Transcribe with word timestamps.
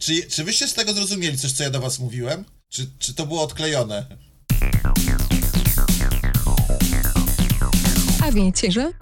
Czy, 0.00 0.22
czy 0.22 0.44
wyście 0.44 0.68
z 0.68 0.74
tego 0.74 0.92
zrozumieli 0.92 1.38
coś, 1.38 1.52
co 1.52 1.62
ja 1.62 1.70
do 1.70 1.80
was 1.80 1.98
mówiłem? 1.98 2.44
Czy, 2.68 2.86
czy 2.98 3.14
to 3.14 3.26
było 3.26 3.42
odklejone? 3.42 4.06
A 8.28 8.32
wiecie, 8.32 8.72
że? 8.72 8.92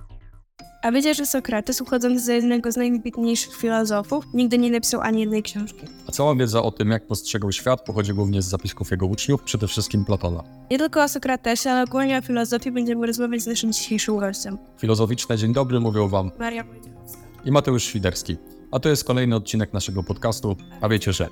A 0.82 0.92
wiecie, 0.92 1.14
że 1.14 1.26
Sokrates, 1.26 1.80
uchodząc 1.80 2.24
za 2.24 2.32
jednego 2.32 2.72
z 2.72 2.76
najwybitniejszych 2.76 3.56
filozofów, 3.56 4.24
nigdy 4.34 4.58
nie 4.58 4.70
napisał 4.70 5.00
ani 5.00 5.20
jednej 5.20 5.42
książki. 5.42 5.80
A 6.08 6.12
cała 6.12 6.34
wiedza 6.34 6.62
o 6.62 6.70
tym, 6.70 6.90
jak 6.90 7.06
postrzegał 7.06 7.52
świat, 7.52 7.84
pochodzi 7.84 8.14
głównie 8.14 8.42
z 8.42 8.46
zapisków 8.46 8.90
jego 8.90 9.06
uczniów, 9.06 9.42
przede 9.42 9.68
wszystkim 9.68 10.04
Platona. 10.04 10.44
Nie 10.70 10.78
tylko 10.78 11.02
o 11.02 11.08
Sokratesie, 11.08 11.70
ale 11.70 11.82
ogólnie 11.82 12.18
o 12.18 12.22
filozofii 12.22 12.70
będziemy 12.70 13.06
rozmawiać 13.06 13.42
z 13.42 13.46
naszym 13.46 13.72
dzisiejszym 13.72 14.18
gościem. 14.18 14.58
Filozoficzne 14.78 15.38
dzień 15.38 15.52
dobry 15.52 15.80
mówią 15.80 16.08
wam 16.08 16.30
Maria 16.38 16.64
Wojciechowska. 16.64 17.22
i 17.44 17.50
Mateusz 17.52 17.84
Świderski. 17.84 18.36
A 18.72 18.78
to 18.78 18.88
jest 18.88 19.04
kolejny 19.04 19.36
odcinek 19.36 19.72
naszego 19.72 20.02
podcastu. 20.02 20.56
A 20.80 20.88
wiecie, 20.88 21.12
że? 21.12 21.28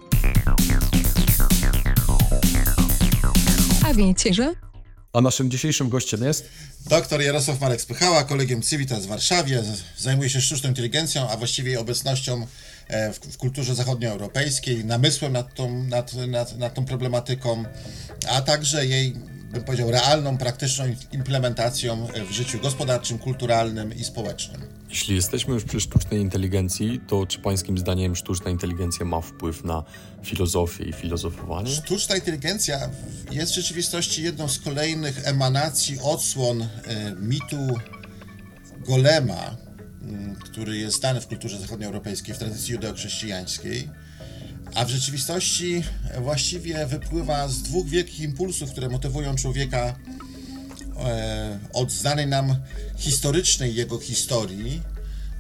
A 3.85 3.95
wiecie, 3.95 4.35
że? 4.35 4.55
A 5.13 5.21
naszym 5.21 5.51
dzisiejszym 5.51 5.89
gościem 5.89 6.23
jest 6.23 6.49
Doktor 6.89 7.23
Jarosław 7.23 7.61
Marek 7.61 7.81
Spychała, 7.81 8.25
kolegiem 8.25 8.63
Civitas 8.63 9.07
w 9.07 9.09
Warszawie, 9.09 9.63
zajmuje 9.99 10.31
się 10.31 10.41
sztuczną 10.41 10.69
inteligencją, 10.69 11.29
a 11.31 11.37
właściwie 11.37 11.71
jej 11.71 11.79
obecnością 11.79 12.47
e, 12.89 13.13
w, 13.13 13.19
w 13.19 13.37
kulturze 13.37 13.75
zachodnioeuropejskiej, 13.75 14.85
namysłem 14.85 15.33
nad 15.33 15.55
tą, 15.55 15.83
nad, 15.83 16.15
nad, 16.15 16.59
nad 16.59 16.75
tą 16.75 16.85
problematyką, 16.85 17.65
a 18.29 18.41
także 18.41 18.87
jej, 18.87 19.13
bym 19.53 19.65
powiedział, 19.65 19.91
realną, 19.91 20.39
praktyczną 20.39 20.85
implementacją 21.13 22.09
w 22.29 22.31
życiu 22.31 22.59
gospodarczym, 22.61 23.19
kulturalnym 23.19 23.95
i 23.95 24.05
społecznym. 24.05 24.76
Jeśli 24.91 25.15
jesteśmy 25.15 25.55
już 25.55 25.65
przy 25.65 25.81
sztucznej 25.81 26.21
inteligencji, 26.21 27.01
to 27.07 27.27
czy 27.27 27.39
pańskim 27.39 27.79
zdaniem 27.79 28.17
sztuczna 28.17 28.51
inteligencja 28.51 29.07
ma 29.07 29.21
wpływ 29.21 29.65
na 29.65 29.85
filozofię 30.25 30.85
i 30.85 30.93
filozofowanie? 30.93 31.71
Sztuczna 31.71 32.17
inteligencja 32.17 32.91
jest 33.31 33.53
w 33.53 33.55
rzeczywistości 33.55 34.23
jedną 34.23 34.49
z 34.49 34.59
kolejnych 34.59 35.29
emanacji, 35.29 35.99
odsłon 36.03 36.63
e, 36.63 36.69
mitu 37.21 37.57
Golema, 38.87 39.57
który 40.45 40.79
jest 40.79 40.97
znany 40.97 41.21
w 41.21 41.27
kulturze 41.27 41.59
zachodnioeuropejskiej, 41.59 42.35
w 42.35 42.39
tradycji 42.39 42.75
judeo-chrześcijańskiej, 42.75 43.89
a 44.75 44.85
w 44.85 44.89
rzeczywistości 44.89 45.83
właściwie 46.21 46.87
wypływa 46.87 47.49
z 47.49 47.63
dwóch 47.63 47.89
wielkich 47.89 48.21
impulsów, 48.21 48.71
które 48.73 48.89
motywują 48.89 49.35
człowieka 49.35 49.95
od 51.73 51.93
znanej 51.93 52.27
nam 52.27 52.57
historycznej 52.97 53.75
jego 53.75 53.99
historii, 53.99 54.83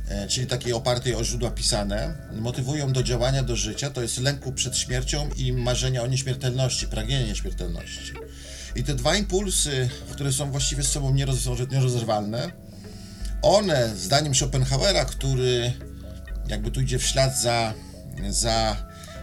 e, 0.09 0.29
czyli 0.29 0.47
takiej 0.47 0.73
opartej 0.73 1.15
o 1.15 1.25
źródła 1.25 1.51
pisane, 1.51 2.15
motywują 2.33 2.93
do 2.93 3.03
działania, 3.03 3.43
do 3.43 3.57
życia, 3.57 3.91
to 3.91 4.03
jest 4.03 4.19
lęku 4.19 4.53
przed 4.53 4.77
śmiercią 4.77 5.31
i 5.37 5.53
marzenia 5.53 6.03
o 6.03 6.07
nieśmiertelności, 6.07 6.87
pragnienie 6.87 7.27
nieśmiertelności. 7.27 8.13
I 8.77 8.85
te 8.85 8.95
dwa 8.95 9.17
impulsy, 9.17 9.89
które 10.11 10.33
są 10.33 10.51
właściwie 10.51 10.83
z 10.83 10.89
sobą 10.89 11.15
nieroz- 11.15 11.73
nierozerwalne, 11.73 12.53
one, 13.43 13.97
zdaniem 13.97 14.35
Schopenhauera, 14.35 15.05
który 15.05 15.73
jakby 16.49 16.71
tu 16.71 16.81
idzie 16.81 16.99
w 16.99 17.07
ślad 17.07 17.41
za, 17.41 17.75
za 18.29 18.77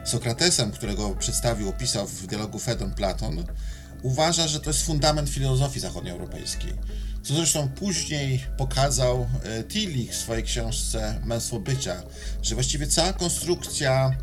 Sokratesem, 0.05 0.71
którego 0.71 1.09
przedstawił, 1.09 1.69
opisał 1.69 2.07
w 2.07 2.27
dialogu 2.27 2.59
Fedon-Platon, 2.59 3.43
uważa, 4.03 4.47
że 4.47 4.59
to 4.59 4.69
jest 4.69 4.85
fundament 4.85 5.29
filozofii 5.29 5.79
zachodnioeuropejskiej. 5.79 6.73
Co 7.23 7.33
zresztą 7.35 7.69
później 7.69 8.43
pokazał 8.57 9.27
e, 9.43 9.63
Tillich 9.63 10.11
w 10.11 10.15
swojej 10.15 10.43
książce 10.43 11.21
Męstwo 11.25 11.59
Bycia, 11.59 12.03
że 12.41 12.55
właściwie 12.55 12.87
cała 12.87 13.13
konstrukcja 13.13 14.15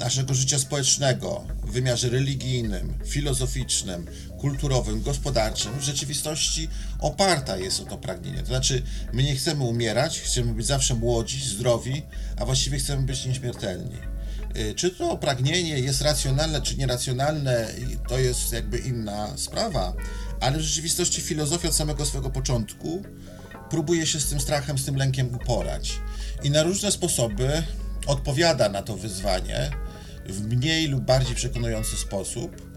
naszego 0.00 0.34
życia 0.34 0.58
społecznego 0.58 1.44
w 1.62 1.70
wymiarze 1.70 2.08
religijnym, 2.08 2.94
filozoficznym, 3.06 4.06
kulturowym, 4.38 5.02
gospodarczym 5.02 5.78
w 5.78 5.82
rzeczywistości 5.82 6.68
oparta 7.00 7.56
jest 7.56 7.80
o 7.80 7.84
to 7.84 7.98
pragnienie. 7.98 8.40
To 8.40 8.46
znaczy, 8.46 8.82
my 9.12 9.22
nie 9.22 9.36
chcemy 9.36 9.64
umierać, 9.64 10.20
chcemy 10.20 10.54
być 10.54 10.66
zawsze 10.66 10.94
młodzi, 10.94 11.48
zdrowi, 11.48 12.02
a 12.36 12.44
właściwie 12.44 12.78
chcemy 12.78 13.02
być 13.02 13.26
nieśmiertelni. 13.26 14.15
Y, 14.58 14.74
Czy 14.74 14.90
to 14.90 15.16
pragnienie 15.16 15.78
jest 15.78 16.02
racjonalne, 16.02 16.62
czy 16.62 16.76
nieracjonalne, 16.76 17.68
to 18.08 18.18
jest 18.18 18.52
jakby 18.52 18.78
inna 18.78 19.36
sprawa, 19.36 19.92
ale 20.40 20.58
w 20.58 20.60
rzeczywistości 20.60 21.22
filozofia 21.22 21.68
od 21.68 21.74
samego 21.74 22.06
swojego 22.06 22.30
początku 22.30 23.02
próbuje 23.70 24.06
się 24.06 24.20
z 24.20 24.28
tym 24.28 24.40
strachem, 24.40 24.78
z 24.78 24.84
tym 24.84 24.96
lękiem 24.96 25.34
uporać. 25.34 25.98
I 26.42 26.50
na 26.50 26.62
różne 26.62 26.92
sposoby 26.92 27.62
odpowiada 28.06 28.68
na 28.68 28.82
to 28.82 28.96
wyzwanie 28.96 29.70
w 30.26 30.46
mniej 30.46 30.86
lub 30.88 31.04
bardziej 31.04 31.36
przekonujący 31.36 31.96
sposób. 31.96 32.76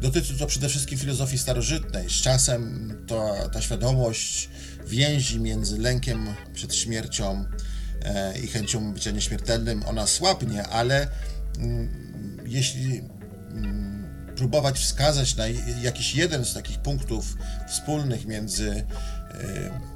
Dotyczy 0.00 0.38
to 0.38 0.46
przede 0.46 0.68
wszystkim 0.68 0.98
filozofii 0.98 1.38
starożytnej. 1.38 2.10
Z 2.10 2.12
czasem 2.12 2.90
to, 3.06 3.34
ta 3.52 3.62
świadomość 3.62 4.48
więzi 4.86 5.40
między 5.40 5.78
lękiem 5.78 6.26
przed 6.54 6.74
śmiercią 6.74 7.44
i 8.44 8.46
chęcią 8.46 8.92
bycia 8.92 9.10
nieśmiertelnym, 9.10 9.82
ona 9.86 10.06
słabnie, 10.06 10.62
ale 10.66 11.08
mm, 11.58 12.40
jeśli 12.46 13.02
mm, 13.50 13.94
próbować 14.36 14.78
wskazać 14.78 15.36
na 15.36 15.44
jakiś 15.82 16.14
jeden 16.14 16.44
z 16.44 16.54
takich 16.54 16.78
punktów 16.78 17.36
wspólnych 17.68 18.26
między 18.26 18.70
e, 18.70 18.84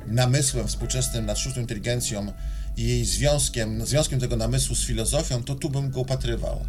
namysłem 0.06 0.68
współczesnym 0.68 1.26
nad 1.26 1.38
sztuczną 1.38 1.62
inteligencją 1.62 2.32
i 2.76 2.88
jej 2.88 3.04
związkiem, 3.04 3.86
związkiem 3.86 4.20
tego 4.20 4.36
namysłu 4.36 4.76
z 4.76 4.86
filozofią, 4.86 5.42
to 5.44 5.54
tu 5.54 5.70
bym 5.70 5.90
go 5.90 6.00
upatrywał. 6.00 6.64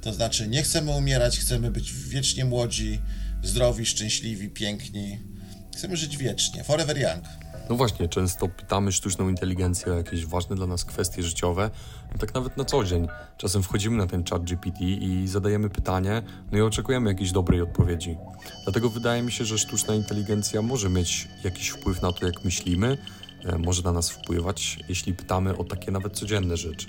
To 0.00 0.12
znaczy, 0.12 0.48
nie 0.48 0.62
chcemy 0.62 0.90
umierać, 0.90 1.38
chcemy 1.38 1.70
być 1.70 1.92
wiecznie 1.92 2.44
młodzi, 2.44 3.00
zdrowi, 3.42 3.86
szczęśliwi, 3.86 4.48
piękni. 4.48 5.20
Chcemy 5.76 5.96
żyć 5.96 6.16
wiecznie, 6.16 6.64
forever 6.64 6.98
young. 6.98 7.24
No 7.68 7.76
właśnie, 7.76 8.08
często 8.08 8.48
pytamy 8.48 8.92
sztuczną 8.92 9.28
inteligencję 9.28 9.92
o 9.92 9.96
jakieś 9.96 10.26
ważne 10.26 10.56
dla 10.56 10.66
nas 10.66 10.84
kwestie 10.84 11.22
życiowe, 11.22 11.70
no 12.12 12.18
tak 12.18 12.34
nawet 12.34 12.56
na 12.56 12.64
co 12.64 12.84
dzień. 12.84 13.08
Czasem 13.36 13.62
wchodzimy 13.62 13.96
na 13.96 14.06
ten 14.06 14.24
chat 14.24 14.44
GPT 14.44 14.84
i 14.84 15.28
zadajemy 15.28 15.70
pytanie, 15.70 16.22
no 16.52 16.58
i 16.58 16.60
oczekujemy 16.60 17.10
jakiejś 17.10 17.32
dobrej 17.32 17.62
odpowiedzi. 17.62 18.16
Dlatego 18.64 18.90
wydaje 18.90 19.22
mi 19.22 19.32
się, 19.32 19.44
że 19.44 19.58
sztuczna 19.58 19.94
inteligencja 19.94 20.62
może 20.62 20.90
mieć 20.90 21.28
jakiś 21.44 21.68
wpływ 21.68 22.02
na 22.02 22.12
to, 22.12 22.26
jak 22.26 22.44
myślimy, 22.44 22.98
e, 23.44 23.58
może 23.58 23.82
na 23.82 23.92
nas 23.92 24.10
wpływać, 24.10 24.78
jeśli 24.88 25.14
pytamy 25.14 25.56
o 25.56 25.64
takie 25.64 25.90
nawet 25.90 26.12
codzienne 26.12 26.56
rzeczy. 26.56 26.86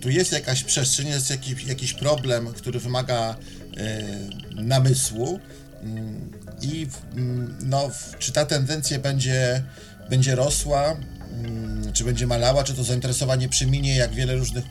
tu 0.00 0.10
jest 0.10 0.32
jakaś 0.32 0.64
przestrzeń, 0.64 1.08
jest 1.08 1.30
jakiś, 1.30 1.64
jakiś 1.64 1.92
problem, 1.92 2.52
który 2.52 2.80
wymaga 2.80 3.36
e, 3.76 4.02
namysłu 4.62 5.40
mm, 5.82 6.30
i 6.62 6.86
mm, 7.16 7.56
no, 7.62 7.90
czy 8.18 8.32
ta 8.32 8.46
tendencja 8.46 8.98
będzie, 8.98 9.62
będzie 10.10 10.34
rosła, 10.34 10.96
mm, 11.32 11.92
czy 11.92 12.04
będzie 12.04 12.26
malała, 12.26 12.64
czy 12.64 12.74
to 12.74 12.84
zainteresowanie 12.84 13.48
przeminie, 13.48 13.96
jak 13.96 14.14
wiele 14.14 14.34
różnych 14.34 14.64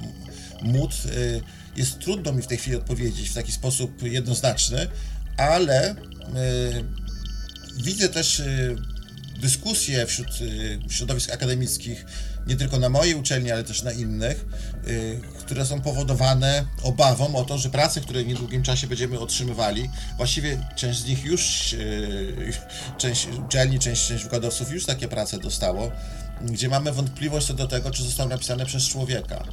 mód, 0.62 0.92
e, 0.92 1.80
jest 1.80 2.00
trudno 2.00 2.34
mi 2.34 2.42
w 2.42 2.48
tej 2.48 2.58
chwili 2.58 2.76
odpowiedzieć 2.76 3.30
w 3.30 3.34
taki 3.34 3.52
sposób 3.52 4.04
jednoznaczny, 4.04 4.88
ale 5.38 5.90
e, 5.90 5.96
widzę 7.78 8.10
też 8.10 8.40
y, 8.40 8.76
dyskusje 9.42 10.06
wśród 10.06 10.42
y, 10.42 10.80
środowisk 10.90 11.32
akademickich, 11.32 12.06
nie 12.48 12.56
tylko 12.56 12.80
na 12.80 12.90
mojej 12.90 13.16
uczelni, 13.16 13.52
ale 13.52 13.64
też 13.64 13.84
na 13.84 13.92
innych, 13.92 14.46
y, 14.88 15.22
które 15.40 15.66
są 15.66 15.82
powodowane 15.82 16.66
obawą 16.84 17.36
o 17.36 17.46
to, 17.46 17.58
że 17.58 17.70
prace, 17.70 18.02
które 18.02 18.24
w 18.24 18.28
niedługim 18.28 18.64
czasie 18.64 18.88
będziemy 18.88 19.20
otrzymywali, 19.20 19.90
właściwie 20.18 20.68
część 20.76 21.00
z 21.00 21.06
nich 21.06 21.26
już, 21.26 21.74
y, 21.74 22.54
część 22.98 23.28
uczelni, 23.46 23.80
część, 23.80 24.08
część 24.08 24.24
wykładowców 24.24 24.72
już 24.72 24.86
takie 24.86 25.08
prace 25.08 25.40
dostało, 25.40 25.92
gdzie 26.42 26.70
mamy 26.70 26.92
wątpliwość 26.92 27.48
co 27.48 27.54
do 27.54 27.68
tego, 27.68 27.92
czy 27.92 28.04
zostały 28.04 28.30
napisane 28.30 28.66
przez 28.66 28.84
człowieka 28.84 29.46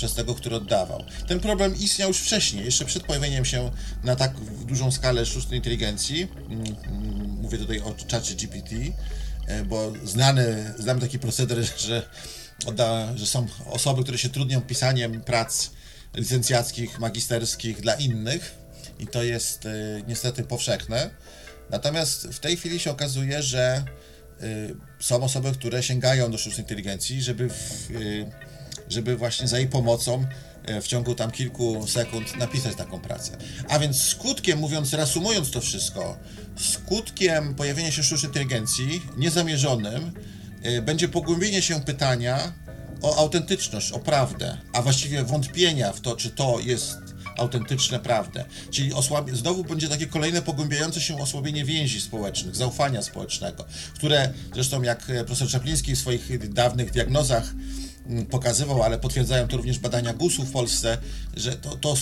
przez 0.00 0.14
tego, 0.14 0.34
który 0.34 0.56
oddawał. 0.56 1.04
Ten 1.26 1.40
problem 1.40 1.76
istniał 1.76 2.08
już 2.08 2.18
wcześniej, 2.18 2.64
jeszcze 2.64 2.84
przed 2.84 3.02
pojawieniem 3.02 3.44
się 3.44 3.70
na 4.04 4.16
tak 4.16 4.34
dużą 4.66 4.92
skalę 4.92 5.26
sztucznej 5.26 5.58
inteligencji. 5.58 6.28
Mm, 6.50 6.76
mm, 6.86 7.30
Mówię 7.42 7.58
tutaj 7.58 7.80
o 7.80 7.94
czacie 8.06 8.34
GPT, 8.34 8.76
e, 9.46 9.64
bo 9.64 9.92
znany, 10.04 10.74
znamy 10.78 11.00
taki 11.00 11.18
proceder, 11.18 11.58
że, 11.86 12.02
że 13.14 13.26
są 13.26 13.46
osoby, 13.66 14.02
które 14.02 14.18
się 14.18 14.28
trudnią 14.28 14.60
pisaniem 14.60 15.20
prac 15.20 15.70
licencjackich, 16.14 16.98
magisterskich 16.98 17.80
dla 17.80 17.94
innych 17.94 18.54
i 18.98 19.06
to 19.06 19.22
jest 19.22 19.66
e, 19.66 19.70
niestety 20.08 20.44
powszechne. 20.44 21.10
Natomiast 21.70 22.28
w 22.28 22.38
tej 22.38 22.56
chwili 22.56 22.80
się 22.80 22.90
okazuje, 22.90 23.42
że 23.42 23.84
y, 24.42 24.76
są 25.00 25.22
osoby, 25.22 25.52
które 25.52 25.82
sięgają 25.82 26.30
do 26.30 26.38
sztucznej 26.38 26.64
inteligencji, 26.64 27.22
żeby, 27.22 27.48
w, 27.48 27.90
y, 27.90 28.30
żeby 28.88 29.16
właśnie 29.16 29.48
za 29.48 29.58
jej 29.58 29.68
pomocą 29.68 30.26
y, 30.70 30.80
w 30.80 30.86
ciągu 30.86 31.14
tam 31.14 31.30
kilku 31.30 31.86
sekund 31.86 32.36
napisać 32.36 32.76
taką 32.76 33.00
pracę. 33.00 33.36
A 33.68 33.78
więc 33.78 34.02
skutkiem, 34.02 34.58
mówiąc, 34.58 34.92
reasumując 34.92 35.50
to 35.50 35.60
wszystko, 35.60 36.18
skutkiem 36.56 37.54
pojawienia 37.54 37.92
się 37.92 38.02
sztucznej 38.02 38.28
inteligencji 38.28 39.02
niezamierzonym 39.16 40.12
y, 40.16 40.39
będzie 40.82 41.08
pogłębienie 41.08 41.62
się 41.62 41.80
pytania 41.80 42.52
o 43.02 43.16
autentyczność, 43.16 43.92
o 43.92 43.98
prawdę, 43.98 44.56
a 44.72 44.82
właściwie 44.82 45.24
wątpienia 45.24 45.92
w 45.92 46.00
to, 46.00 46.16
czy 46.16 46.30
to 46.30 46.60
jest 46.60 46.98
autentyczne, 47.38 47.98
prawdę. 47.98 48.44
Czyli 48.70 48.92
znowu 49.32 49.64
będzie 49.64 49.88
takie 49.88 50.06
kolejne 50.06 50.42
pogłębiające 50.42 51.00
się 51.00 51.16
osłabienie 51.16 51.64
więzi 51.64 52.00
społecznych, 52.00 52.56
zaufania 52.56 53.02
społecznego, 53.02 53.64
które 53.94 54.32
zresztą 54.54 54.82
jak 54.82 55.10
e, 55.10 55.24
profesor 55.24 55.48
Czapliński 55.48 55.94
w 55.94 55.98
swoich 55.98 56.52
dawnych 56.52 56.90
diagnozach 56.90 57.44
pokazywał, 58.30 58.82
ale 58.82 58.98
potwierdzają 58.98 59.48
to 59.48 59.56
również 59.56 59.78
badania 59.78 60.14
GUS-u 60.14 60.44
w 60.44 60.52
Polsce, 60.52 60.98
że 61.36 61.52
to, 61.52 61.76
to, 61.76 61.92
e, 61.92 61.96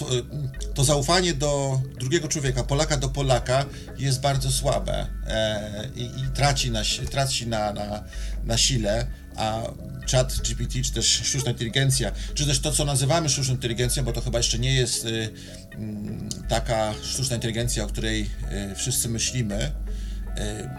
to 0.74 0.84
zaufanie 0.84 1.34
do 1.34 1.80
drugiego 2.00 2.28
człowieka, 2.28 2.64
Polaka 2.64 2.96
do 2.96 3.08
Polaka 3.08 3.64
jest 3.98 4.20
bardzo 4.20 4.52
słabe 4.52 5.06
e, 5.26 5.88
i, 5.96 6.02
i 6.02 6.30
traci, 6.34 6.70
na, 6.70 6.82
traci 7.10 7.46
na, 7.46 7.72
na, 7.72 8.04
na 8.44 8.58
sile, 8.58 9.06
a 9.36 9.62
chat 10.10 10.40
GPT, 10.44 10.82
czy 10.82 10.92
też 10.92 11.06
sztuczna 11.06 11.50
inteligencja, 11.50 12.12
czy 12.34 12.46
też 12.46 12.60
to, 12.60 12.72
co 12.72 12.84
nazywamy 12.84 13.28
sztuczną 13.28 13.54
inteligencją, 13.54 14.04
bo 14.04 14.12
to 14.12 14.20
chyba 14.20 14.38
jeszcze 14.38 14.58
nie 14.58 14.74
jest 14.74 15.04
y, 15.04 15.30
mm, 15.74 16.28
taka 16.48 16.94
sztuczna 17.02 17.36
inteligencja, 17.36 17.84
o 17.84 17.86
której 17.86 18.30
y, 18.72 18.74
wszyscy 18.74 19.08
myślimy, 19.08 19.64
y, 19.64 19.70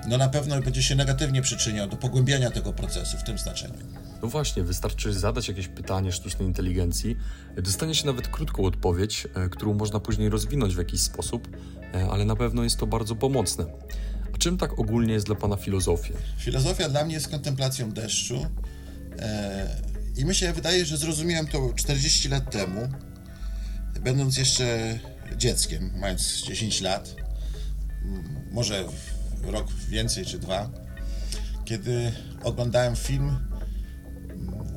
no 0.07 0.17
na 0.17 0.29
pewno 0.29 0.61
będzie 0.61 0.83
się 0.83 0.95
negatywnie 0.95 1.41
przyczyniał 1.41 1.87
do 1.87 1.97
pogłębiania 1.97 2.51
tego 2.51 2.73
procesu 2.73 3.17
w 3.17 3.23
tym 3.23 3.37
znaczeniu. 3.37 4.08
No 4.21 4.27
właśnie, 4.27 4.63
wystarczy 4.63 5.13
zadać 5.13 5.47
jakieś 5.47 5.67
pytanie 5.67 6.11
sztucznej 6.11 6.47
inteligencji, 6.47 7.17
dostanie 7.57 7.95
się 7.95 8.05
nawet 8.05 8.27
krótką 8.27 8.63
odpowiedź, 8.63 9.27
e, 9.35 9.49
którą 9.49 9.73
można 9.73 9.99
później 9.99 10.29
rozwinąć 10.29 10.75
w 10.75 10.77
jakiś 10.77 11.01
sposób, 11.01 11.57
e, 11.93 12.09
ale 12.09 12.25
na 12.25 12.35
pewno 12.35 12.63
jest 12.63 12.77
to 12.77 12.87
bardzo 12.87 13.15
pomocne. 13.15 13.65
A 14.33 14.37
czym 14.37 14.57
tak 14.57 14.79
ogólnie 14.79 15.13
jest 15.13 15.25
dla 15.25 15.35
Pana 15.35 15.55
filozofia? 15.55 16.13
Filozofia 16.37 16.89
dla 16.89 17.05
mnie 17.05 17.13
jest 17.13 17.27
kontemplacją 17.27 17.91
deszczu 17.91 18.45
e, 19.19 19.77
i 20.17 20.25
mi 20.25 20.35
się 20.35 20.53
wydaje, 20.53 20.85
że 20.85 20.97
zrozumiałem 20.97 21.47
to 21.47 21.73
40 21.75 22.29
lat 22.29 22.51
temu, 22.51 22.89
będąc 24.01 24.37
jeszcze 24.37 24.99
dzieckiem, 25.37 25.91
mając 25.97 26.41
10 26.41 26.81
lat, 26.81 27.15
może 28.51 28.85
rok 29.43 29.71
więcej 29.89 30.25
czy 30.25 30.39
dwa, 30.39 30.69
kiedy 31.65 32.11
oglądałem 32.43 32.95
film 32.95 33.48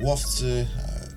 Łowcy 0.01 0.67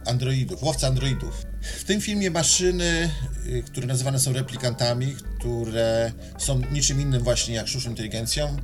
Androidów, 0.06 0.62
Łowca 0.62 0.87
Androidów. 0.87 1.46
W 1.78 1.84
tym 1.84 2.00
filmie 2.00 2.31
maszyny, 2.31 3.11
y, 3.46 3.62
które 3.62 3.87
nazywane 3.87 4.19
są 4.19 4.32
replikantami, 4.32 5.17
które 5.38 6.12
są 6.38 6.61
niczym 6.73 7.00
innym 7.00 7.23
właśnie 7.23 7.55
jak 7.55 7.69
sztuczną 7.69 7.90
inteligencją, 7.90 8.56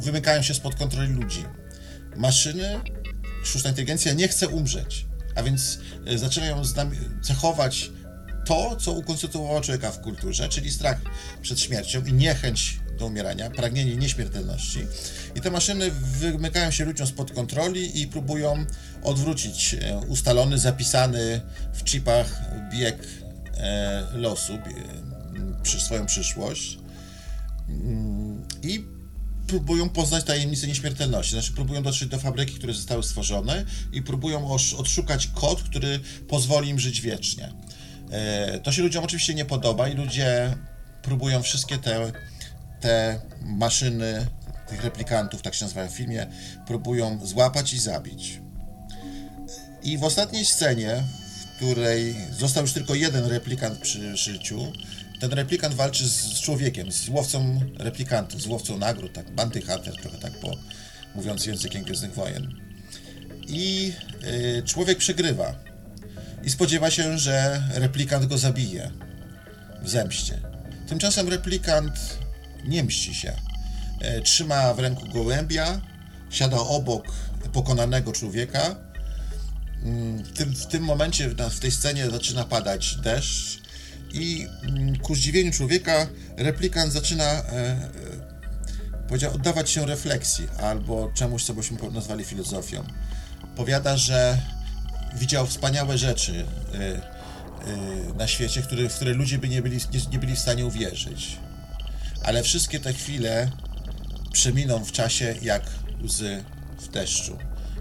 wymykają 0.00 0.42
się 0.42 0.54
spod 0.54 0.74
kontroli 0.74 1.12
ludzi. 1.12 1.44
Maszyny, 2.16 2.80
sztuczna 3.44 3.70
inteligencja 3.70 4.12
nie 4.12 4.28
chce 4.28 4.48
umrzeć, 4.48 5.06
a 5.34 5.42
więc 5.42 5.78
y, 6.12 6.18
zaczynają 6.18 6.62
cechować 7.22 7.90
to, 8.46 8.76
co 8.76 8.92
ukonstytuowało 8.92 9.60
człowieka 9.60 9.90
w 9.90 10.00
kulturze, 10.00 10.48
czyli 10.48 10.70
strach 10.70 11.00
przed 11.42 11.60
śmiercią 11.60 12.04
i 12.04 12.12
niechęć 12.12 12.80
do 12.98 13.06
umierania, 13.06 13.50
pragnienie 13.50 13.96
nieśmiertelności. 13.96 14.86
I 15.34 15.40
te 15.40 15.50
maszyny 15.50 15.90
wymykają 15.90 16.70
się 16.70 16.84
ludziom 16.84 17.06
spod 17.06 17.32
kontroli 17.32 18.00
i 18.00 18.06
próbują 18.06 18.66
odwrócić 19.02 19.74
e, 19.74 19.98
ustalony, 19.98 20.58
zapisany 20.58 21.40
w 21.72 21.84
chipach 21.84 22.42
bieg 22.72 22.96
e, 23.56 24.06
losu, 24.14 24.58
przy 25.62 25.80
swoją 25.80 26.06
przyszłość. 26.06 26.78
Mm, 27.68 28.46
I 28.62 28.84
próbują 29.46 29.88
poznać 29.88 30.24
tajemnicę 30.24 30.66
nieśmiertelności. 30.66 31.32
Znaczy, 31.32 31.52
próbują 31.52 31.82
dotrzeć 31.82 32.08
do 32.08 32.18
fabryki, 32.18 32.54
które 32.54 32.72
zostały 32.72 33.02
stworzone 33.02 33.64
i 33.92 34.02
próbują 34.02 34.50
odszukać 34.76 35.26
kod, 35.26 35.62
który 35.62 36.00
pozwoli 36.28 36.68
im 36.68 36.78
żyć 36.78 37.00
wiecznie. 37.00 37.52
E, 38.10 38.60
To 38.60 38.72
się 38.72 38.82
ludziom 38.82 39.04
oczywiście 39.04 39.34
nie 39.34 39.44
podoba 39.44 39.88
i 39.88 39.94
ludzie 39.94 40.56
próbują 41.02 41.42
wszystkie 41.42 41.78
te, 41.78 42.12
te 42.84 43.20
maszyny, 43.42 44.26
tych 44.68 44.84
replikantów, 44.84 45.42
tak 45.42 45.54
się 45.54 45.64
nazywają 45.64 45.88
w 45.88 45.92
filmie, 45.92 46.26
próbują 46.66 47.26
złapać 47.26 47.74
i 47.74 47.78
zabić. 47.78 48.40
I 49.82 49.98
w 49.98 50.04
ostatniej 50.04 50.46
scenie, 50.46 51.02
w 51.40 51.56
której 51.56 52.16
został 52.38 52.62
już 52.62 52.72
tylko 52.72 52.94
jeden 52.94 53.26
replikant 53.26 53.78
przy 53.78 54.16
życiu, 54.16 54.72
ten 55.20 55.32
replikant 55.32 55.74
walczy 55.74 56.08
z, 56.08 56.40
człowiekiem, 56.40 56.92
z 56.92 57.08
łowcą 57.08 57.60
replikantów, 57.78 58.42
z 58.42 58.46
łowcą 58.46 58.78
nagród, 58.78 59.12
tak, 59.12 59.30
bounty 59.30 59.60
hunter, 59.60 59.96
trochę 59.96 60.18
tak 60.18 60.32
po, 60.32 60.56
mówiąc 61.14 61.46
językiem 61.46 61.82
Gwiezdnych 61.82 62.14
Wojen. 62.14 62.60
I 63.48 63.92
y, 64.24 64.62
człowiek 64.62 64.98
przegrywa 64.98 65.54
i 66.44 66.50
spodziewa 66.50 66.90
się, 66.90 67.18
że 67.18 67.62
replikant 67.74 68.26
go 68.26 68.38
zabije 68.38 68.90
w 69.82 69.88
zemście. 69.88 70.38
Tymczasem 70.88 71.28
replikant 71.28 72.23
nie 72.64 72.84
mści 72.84 73.14
się. 73.14 73.32
E, 74.00 74.20
Trzyma 74.20 74.74
w 74.74 74.78
ręku 74.78 75.08
gołębia, 75.08 75.80
siada 76.30 76.56
obok 76.56 77.12
pokonanego 77.52 78.12
człowieka. 78.12 78.76
Mm, 79.82 80.24
W 80.24 80.32
tym, 80.32 80.54
w 80.54 80.66
tym 80.66 80.82
momencie, 80.82 81.28
w 81.28 81.60
tej 81.60 81.70
scenie 81.70 82.10
zaczyna 82.10 82.44
padać 82.44 82.96
deszcz 82.96 83.58
i 84.12 84.46
mm, 84.62 84.96
ku 84.96 85.14
zdziwieniu 85.14 85.52
człowieka 85.52 86.06
replikant 86.36 86.92
zaczyna 86.92 87.24
e, 87.24 87.42
e, 87.52 87.88
powiedział, 89.08 89.34
oddawać 89.34 89.70
się 89.70 89.86
refleksji 89.86 90.46
albo 90.62 91.12
czemuś, 91.14 91.44
co 91.44 91.54
byśmy 91.54 91.90
nazwali 91.90 92.24
filozofią. 92.24 92.84
Powiada, 93.56 93.96
że 93.96 94.38
widział 95.14 95.46
wspaniałe 95.46 95.98
rzeczy 95.98 96.46
na 98.16 98.26
świecie, 98.26 98.62
w 98.62 98.94
które 98.96 99.12
ludzie 99.12 99.38
by 99.38 99.48
nie 99.48 99.62
byli, 99.62 99.78
nie 100.12 100.18
byli 100.18 100.36
w 100.36 100.38
stanie 100.38 100.66
uwierzyć. 100.66 101.38
Ale 102.24 102.42
wszystkie 102.42 102.80
te 102.80 102.92
chwile 102.92 103.50
przeminą 104.32 104.84
w 104.84 104.92
czasie 104.92 105.34
jak 105.42 105.62
łzy 106.02 106.44
w 106.78 106.88
deszczu. 106.88 107.38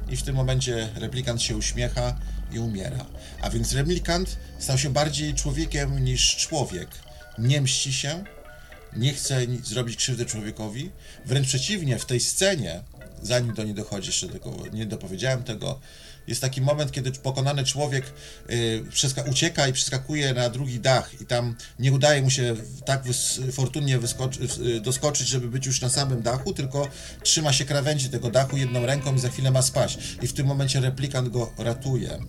I 0.10 0.18
w 0.18 0.24
tym 0.24 0.36
momencie 0.36 0.90
replikant 0.96 1.42
się 1.42 1.58
uśmiecha 1.58 2.20
i 2.52 2.60
umiera. 2.60 3.06
A 3.42 3.50
więc 3.50 3.74
replikant 3.74 4.38
stał 4.60 4.78
się 4.78 4.90
bardziej 4.90 5.34
człowiekiem 5.34 6.04
niż 6.04 6.36
człowiek. 6.36 6.88
Nie 7.38 7.62
mści 7.62 7.94
się, 7.94 8.24
nie 8.96 9.14
chce 9.14 9.40
zrobić 9.64 9.96
krzywdy 9.96 10.26
człowiekowi. 10.26 10.92
Wręcz 11.26 11.48
przeciwnie, 11.48 12.00
w 12.00 12.06
tej 12.06 12.20
scenie, 12.20 12.82
zanim 13.22 13.54
do 13.54 13.64
niej 13.64 13.74
dochodzi, 13.74 14.08
jeszcze 14.08 14.30
tego 14.30 14.56
nie 14.74 14.86
dopowiedziałem 14.86 15.44
tego, 15.44 15.80
jest 16.28 16.42
taki 16.42 16.62
moment, 16.62 16.92
kiedy 16.92 17.12
pokonany 17.12 17.64
człowiek 17.64 18.06
y, 18.50 18.84
przeska- 18.90 19.30
ucieka 19.32 19.68
i 19.68 19.74
przeskakuje 19.74 20.34
na 20.34 20.50
drugi 20.50 20.80
dach 20.80 21.22
i 21.22 21.26
tam 21.26 21.56
nie 21.80 21.92
udaje 21.94 22.22
mu 22.22 22.30
się 22.30 22.56
tak 22.86 23.04
wys- 23.04 23.52
fortunnie 23.52 24.00
y, 24.78 24.82
doskoczyć, 24.82 25.28
żeby 25.28 25.48
być 25.50 25.66
już 25.66 25.82
na 25.82 25.90
samym 25.90 26.22
dachu, 26.22 26.54
tylko 26.54 26.88
trzyma 27.24 27.54
się 27.54 27.66
krawędzi 27.66 28.10
tego 28.10 28.30
dachu 28.32 28.58
jedną 28.58 28.86
ręką 28.86 29.16
i 29.16 29.20
za 29.20 29.30
chwilę 29.30 29.52
ma 29.52 29.62
spaść. 29.62 29.98
I 30.22 30.28
w 30.28 30.34
tym 30.34 30.48
momencie 30.48 30.80
replikant 30.80 31.30
go 31.30 31.52
ratuje. 31.58 32.20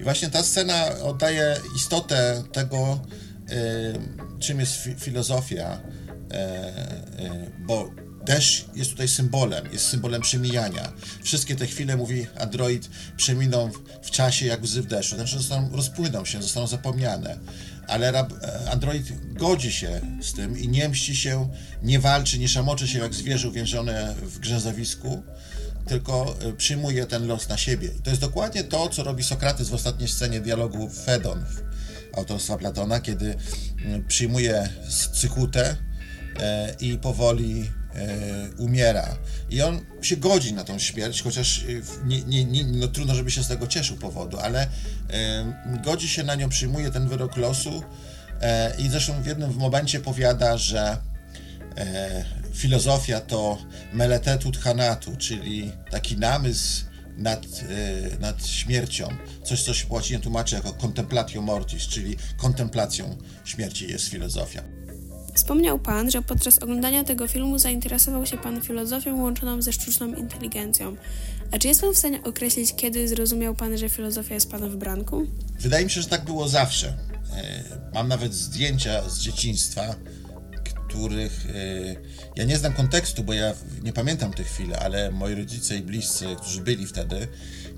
I 0.00 0.04
właśnie 0.04 0.30
ta 0.30 0.42
scena 0.42 0.98
oddaje 1.02 1.56
istotę 1.76 2.42
tego, 2.52 3.00
y, 3.50 4.38
czym 4.40 4.60
jest 4.60 4.72
fi- 4.84 4.94
filozofia, 5.00 5.80
y, 5.80 7.24
y, 7.24 7.50
bo 7.58 7.90
deszcz 8.24 8.64
jest 8.74 8.90
tutaj 8.90 9.08
symbolem, 9.08 9.72
jest 9.72 9.88
symbolem 9.88 10.22
przemijania. 10.22 10.92
Wszystkie 11.22 11.56
te 11.56 11.66
chwile, 11.66 11.96
mówi 11.96 12.26
Android, 12.38 12.90
przeminą 13.16 13.70
w- 14.02 14.10
czasie 14.10 14.46
jak 14.46 14.62
łzy 14.62 14.82
w 14.82 14.86
deszczu, 14.86 15.16
znaczy 15.16 15.38
zostaną, 15.38 15.70
rozpłyną 15.72 16.24
się, 16.24 16.42
zostaną 16.42 16.66
zapomniane. 16.66 17.38
Ale 17.88 18.08
e, 18.08 18.26
Android 18.70 19.06
godzi 19.32 19.72
się 19.72 20.00
z 20.22 20.32
tym 20.32 20.58
i 20.58 20.68
nie 20.68 20.88
mści 20.88 21.16
się, 21.16 21.48
nie 21.82 22.00
walczy, 22.00 22.38
nie 22.38 22.48
szamoczy 22.48 22.88
się 22.88 22.98
jak 22.98 23.14
zwierzę 23.14 23.48
uwięzione 23.48 24.14
w 24.22 24.38
grzęzawisku, 24.38 25.22
tylko 25.86 26.36
y, 26.48 26.52
przyjmuje 26.52 27.06
ten 27.06 27.26
los 27.26 27.48
na 27.48 27.56
siebie. 27.56 27.88
I 27.98 28.02
to 28.02 28.10
jest 28.10 28.22
dokładnie 28.22 28.64
to, 28.64 28.88
co 28.88 29.02
robi 29.04 29.22
Sokrates 29.24 29.68
w 29.68 29.74
ostatniej 29.74 30.08
scenie 30.08 30.40
dialogu 30.40 30.90
Fedon 30.90 31.44
autorstwa 32.16 32.56
Platona, 32.56 33.00
kiedy 33.00 33.34
przyjmuje 34.08 34.68
cykutę 35.12 35.76
e, 36.40 36.74
i 36.80 36.98
powoli 36.98 37.60
e, 37.62 37.83
umiera. 38.58 39.16
I 39.50 39.62
on 39.62 39.80
się 40.02 40.16
godzi 40.16 40.52
na 40.52 40.64
tą 40.64 40.78
śmierć, 40.78 41.22
chociaż 41.22 41.64
w- 41.82 42.06
nie, 42.06 42.22
nie, 42.22 42.44
nie, 42.44 42.64
no, 42.64 42.88
trudno, 42.88 43.14
żeby 43.14 43.30
się 43.30 43.42
z 43.44 43.48
tego 43.48 43.66
cieszył 43.66 43.96
powodu, 43.96 44.38
ale 44.38 44.62
e, 44.62 44.68
godzi 45.84 46.08
się 46.08 46.22
na 46.22 46.34
nią, 46.34 46.48
przyjmuje 46.48 46.90
ten 46.90 47.08
wyrok 47.08 47.36
losu 47.36 47.82
e, 48.40 48.74
i 48.78 48.88
zresztą 48.88 49.22
w 49.22 49.26
jednym 49.26 49.54
momencie 49.56 50.00
powiada, 50.00 50.56
że 50.58 50.98
e, 51.76 52.24
filozofia 52.54 53.20
to 53.20 53.58
meletetut 53.92 54.58
hanatu, 54.58 55.16
czyli 55.16 55.72
taki 55.90 56.16
namysł 56.18 56.84
nad, 57.16 57.44
e, 57.46 58.18
nad 58.18 58.46
śmiercią. 58.46 59.08
Coś, 59.44 59.62
co 59.62 59.74
się 59.74 59.86
po 59.86 59.94
łacinie 59.94 60.20
tłumaczy 60.20 60.54
jako 60.54 60.72
contemplatio 60.72 61.42
mortis, 61.42 61.82
czyli 61.82 62.16
kontemplacją 62.36 63.16
śmierci 63.44 63.90
jest 63.90 64.08
filozofia. 64.08 64.62
Wspomniał 65.34 65.78
Pan, 65.78 66.10
że 66.10 66.22
podczas 66.22 66.58
oglądania 66.58 67.04
tego 67.04 67.26
filmu 67.28 67.58
zainteresował 67.58 68.26
się 68.26 68.38
Pan 68.38 68.60
filozofią 68.62 69.22
łączoną 69.22 69.62
ze 69.62 69.72
sztuczną 69.72 70.14
inteligencją. 70.14 70.96
A 71.52 71.58
czy 71.58 71.68
jest 71.68 71.80
Pan 71.80 71.94
w 71.94 71.98
stanie 71.98 72.22
określić, 72.22 72.74
kiedy 72.76 73.08
zrozumiał 73.08 73.54
Pan, 73.54 73.78
że 73.78 73.88
filozofia 73.88 74.34
jest 74.34 74.50
Panu 74.50 74.70
w 74.70 74.76
branku? 74.76 75.26
Wydaje 75.60 75.84
mi 75.84 75.90
się, 75.90 76.02
że 76.02 76.08
tak 76.08 76.24
było 76.24 76.48
zawsze. 76.48 76.88
E, 77.36 77.62
Mam 77.94 78.08
nawet 78.08 78.34
zdjęcia 78.34 79.08
z 79.08 79.18
dzieciństwa, 79.18 79.94
których 80.88 81.46
e, 81.46 81.54
ja 82.36 82.44
nie 82.44 82.58
znam 82.58 82.72
kontekstu, 82.72 83.24
bo 83.24 83.32
ja 83.32 83.54
nie 83.82 83.92
pamiętam 83.92 84.32
tych 84.32 84.46
chwil, 84.46 84.74
ale 84.74 85.10
moi 85.10 85.34
rodzice 85.34 85.76
i 85.76 85.82
bliscy, 85.82 86.26
którzy 86.40 86.60
byli 86.60 86.86
wtedy, 86.86 87.28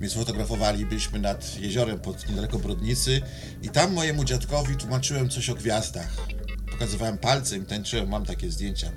mnie 0.01 0.11
sfotografowali, 0.11 0.87
byliśmy 0.87 1.19
nad 1.19 1.59
jeziorem 1.61 1.99
pod 2.01 2.29
niedaleko 2.29 2.59
Brodnicy 2.59 3.21
i 3.63 3.69
tam 3.69 3.93
mojemu 3.93 4.25
dziadkowi 4.25 4.77
tłumaczyłem 4.77 5.29
coś 5.29 5.51
o 5.51 5.55
gwiazdach. 5.55 6.17
Pokazywałem 6.79 7.19
palcem, 7.19 7.67
tańczyłem, 7.67 8.09
mam 8.09 8.27
takie 8.27 8.51
zdjęcia. 8.51 8.93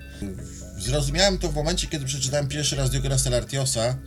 Zrozumiałem 0.77 1.37
to 1.37 1.49
w 1.49 1.55
momencie, 1.55 1.87
kiedy 1.87 2.05
przeczytałem 2.05 2.47
pierwszy 2.47 2.75
raz 2.75 2.89
Diogena 2.89 3.17
Stellartiosa, 3.17 3.97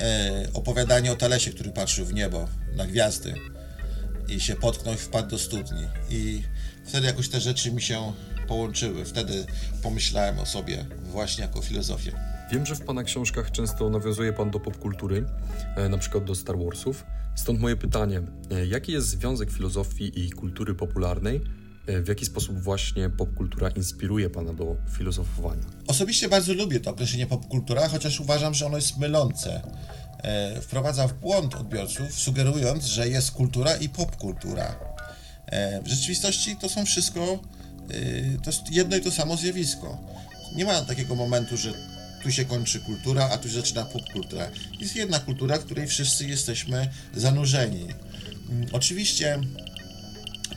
e, 0.00 0.48
opowiadanie 0.54 1.12
o 1.12 1.16
Talesie, 1.16 1.50
który 1.50 1.70
patrzył 1.70 2.06
w 2.06 2.14
niebo, 2.14 2.48
na 2.76 2.86
gwiazdy 2.86 3.34
i 4.28 4.40
się 4.40 4.56
potknął 4.56 4.94
i 4.94 4.98
wpadł 4.98 5.28
do 5.28 5.38
studni. 5.38 5.86
I 6.10 6.42
wtedy 6.86 7.06
jakoś 7.06 7.28
te 7.28 7.40
rzeczy 7.40 7.72
mi 7.72 7.82
się 7.82 8.12
połączyły. 8.48 9.04
Wtedy 9.04 9.46
pomyślałem 9.82 10.38
o 10.38 10.46
sobie 10.46 10.84
właśnie 11.02 11.42
jako 11.42 11.62
filozofię. 11.62 12.12
Wiem, 12.52 12.66
że 12.66 12.74
w 12.74 12.80
Pana 12.80 13.02
książkach 13.02 13.50
często 13.50 13.90
nawiązuje 13.90 14.32
Pan 14.32 14.50
do 14.50 14.60
popkultury, 14.60 15.24
e, 15.76 15.88
na 15.88 15.98
przykład 15.98 16.24
do 16.24 16.34
Star 16.34 16.58
Warsów. 16.58 17.04
Stąd 17.34 17.60
moje 17.60 17.76
pytanie, 17.76 18.22
e, 18.50 18.66
jaki 18.66 18.92
jest 18.92 19.08
związek 19.08 19.50
filozofii 19.50 20.24
i 20.24 20.30
kultury 20.30 20.74
popularnej? 20.74 21.63
E, 21.86 22.00
W 22.02 22.08
jaki 22.08 22.26
sposób 22.26 22.58
właśnie 22.62 23.10
popkultura 23.10 23.68
inspiruje 23.68 24.30
Pana 24.30 24.52
do 24.52 24.76
filozofowania? 24.98 25.62
Osobiście 25.86 26.28
bardzo 26.28 26.54
lubię 26.54 26.80
to 26.80 26.90
określenie 26.90 27.26
popkultura, 27.26 27.88
chociaż 27.88 28.20
uważam, 28.20 28.54
że 28.54 28.66
ono 28.66 28.76
jest 28.76 28.96
mylące. 28.98 29.62
E, 30.22 30.60
wprowadza 30.60 31.08
w 31.08 31.14
błąd 31.14 31.54
odbiorców, 31.54 32.12
sugerując, 32.12 32.84
że 32.84 33.08
jest 33.08 33.30
kultura 33.30 33.76
i 33.76 33.88
popkultura. 33.88 34.76
E, 35.46 35.82
w 35.82 35.86
rzeczywistości 35.86 36.56
to 36.56 36.68
są 36.68 36.84
wszystko, 36.86 37.38
to 38.42 38.50
jest 38.50 38.70
jedno 38.70 38.96
i 38.96 39.00
to 39.00 39.10
samo 39.10 39.36
zjawisko. 39.36 39.98
Nie 40.56 40.64
ma 40.64 40.82
takiego 40.82 41.14
momentu, 41.14 41.56
że 41.56 41.72
tu 42.22 42.30
się 42.32 42.44
kończy 42.44 42.80
kultura, 42.80 43.28
a 43.32 43.38
tu 43.38 43.48
się 43.48 43.54
zaczyna 43.54 43.84
popkultura. 43.84 44.50
Jest 44.80 44.96
jedna 44.96 45.18
kultura, 45.20 45.58
w 45.58 45.64
której 45.64 45.86
wszyscy 45.86 46.26
jesteśmy 46.28 46.88
zanurzeni. 47.16 47.86
Mm, 48.50 48.66
Oczywiście 48.72 49.40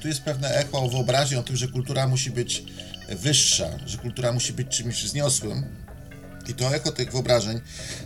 tu 0.01 0.07
jest 0.07 0.21
pewne 0.21 0.55
echo 0.55 0.89
wyobraźni 0.89 1.37
o 1.37 1.43
tym, 1.43 1.55
że 1.55 1.67
kultura 1.67 2.07
musi 2.07 2.31
być 2.31 2.63
wyższa, 3.09 3.69
że 3.85 3.97
kultura 3.97 4.31
musi 4.31 4.53
być 4.53 4.67
czymś 4.67 5.03
wzniosłym. 5.03 5.65
I 6.49 6.53
to 6.53 6.75
echo 6.75 6.91
tych 6.91 7.11
wyobrażeń, 7.11 7.61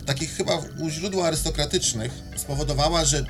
takich 0.05 0.35
chyba 0.35 0.57
u 0.79 0.89
źródła 0.89 1.27
arystokratycznych, 1.27 2.11
spowodowała, 2.35 3.05
że 3.05 3.25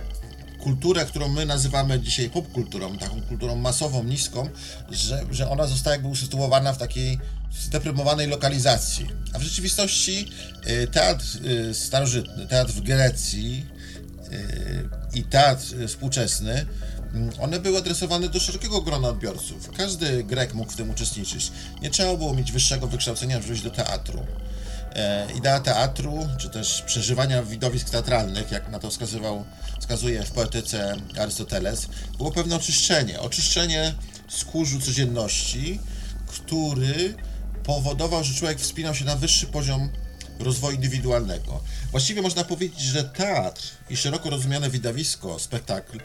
kulturę, 0.64 1.06
którą 1.06 1.30
my 1.30 1.46
nazywamy 1.46 2.00
dzisiaj 2.00 2.30
popkulturą, 2.30 2.98
taką 2.98 3.22
kulturą 3.22 3.56
masową, 3.56 4.04
niską, 4.04 4.50
że, 4.92 5.26
że 5.32 5.50
ona 5.50 5.68
została 5.68 5.94
jakby 5.94 6.08
usytuowana 6.08 6.74
w 6.74 6.78
takiej 6.78 7.20
zdeprymowanej 7.60 8.28
lokalizacji. 8.28 9.08
A 9.34 9.40
w 9.40 9.42
rzeczywistości 9.42 10.28
y, 10.68 10.88
teatr 10.88 11.26
y, 11.46 11.74
starożytny, 11.74 12.48
teatr 12.48 12.72
w 12.72 12.82
Grecji, 12.82 13.66
y, 14.34 14.90
i 15.14 15.24
teatr 15.24 15.66
współczesny, 15.88 16.66
one 17.40 17.60
były 17.60 17.78
adresowane 17.78 18.30
do 18.30 18.40
szerokiego 18.40 18.82
grona 18.82 19.10
odbiorców. 19.10 19.70
Każdy 19.78 20.24
Grek 20.24 20.54
mógł 20.54 20.72
w 20.72 20.76
tym 20.76 20.90
uczestniczyć. 20.90 21.52
Nie 21.82 21.90
trzeba 21.90 22.16
było 22.16 22.34
mieć 22.34 22.52
wyższego 22.52 22.88
wykształcenia, 22.88 23.36
żeby 23.36 23.48
wejść 23.48 23.64
do 23.64 23.72
teatru. 23.72 24.26
E, 24.96 25.28
idea 25.38 25.60
teatru, 25.60 26.28
czy 26.38 26.50
też 26.50 26.82
przeżywania 26.82 27.44
widowisk 27.44 27.90
teatralnych, 27.90 28.52
jak 28.52 28.70
na 28.70 28.80
to 28.80 28.90
wskazywał, 28.90 29.46
wskazuje 29.80 30.24
w 30.24 30.32
poetyce 30.32 30.96
Arystoteles, 31.20 31.88
było 32.18 32.32
pewne 32.32 32.56
oczyszczenie. 32.56 33.20
Oczyszczenie 33.20 33.94
z 34.30 34.46
kurzu 34.46 34.80
codzienności, 34.80 35.80
który 36.28 37.16
powodował, 37.64 38.24
że 38.24 38.34
człowiek 38.34 38.60
wspinał 38.60 38.96
się 38.96 39.06
na 39.06 39.16
wyższy 39.16 39.48
poziom 39.48 39.90
rozwoju 40.40 40.76
indywidualnego. 40.76 41.64
Właściwie 41.92 42.22
można 42.22 42.44
powiedzieć, 42.44 42.82
że 42.82 43.04
teatr 43.04 43.62
i 43.90 43.98
szeroko 43.98 44.30
rozumiane 44.30 44.70
widowisko, 44.70 45.40
spektakl 45.40 46.00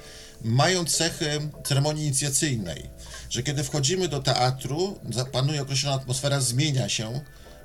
mają 0.46 0.84
cechy 0.84 1.50
ceremonii 1.64 2.04
inicjacyjnej, 2.04 2.90
że 3.30 3.42
kiedy 3.42 3.64
wchodzimy 3.64 4.08
do 4.08 4.22
teatru, 4.22 4.98
panuje 5.32 5.62
określona 5.62 5.96
atmosfera, 5.96 6.40
zmienia 6.40 6.88
się, 6.88 7.20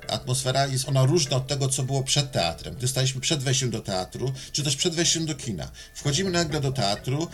atmosfera 0.08 0.66
jest 0.66 0.88
ona 0.88 1.04
różna 1.04 1.36
od 1.36 1.46
tego, 1.46 1.68
co 1.68 1.82
było 1.82 2.02
przed 2.02 2.32
teatrem. 2.32 2.74
Gdy 2.74 2.88
staliśmy 2.88 3.20
przed 3.20 3.42
wejściem 3.42 3.70
do 3.70 3.80
teatru, 3.80 4.32
czy 4.52 4.62
też 4.62 4.76
przed 4.76 4.94
wejściem 4.94 5.26
do 5.26 5.34
kina. 5.34 5.70
Wchodzimy 5.94 6.30
nagle 6.30 6.60
do 6.60 6.72
teatru, 6.72 7.28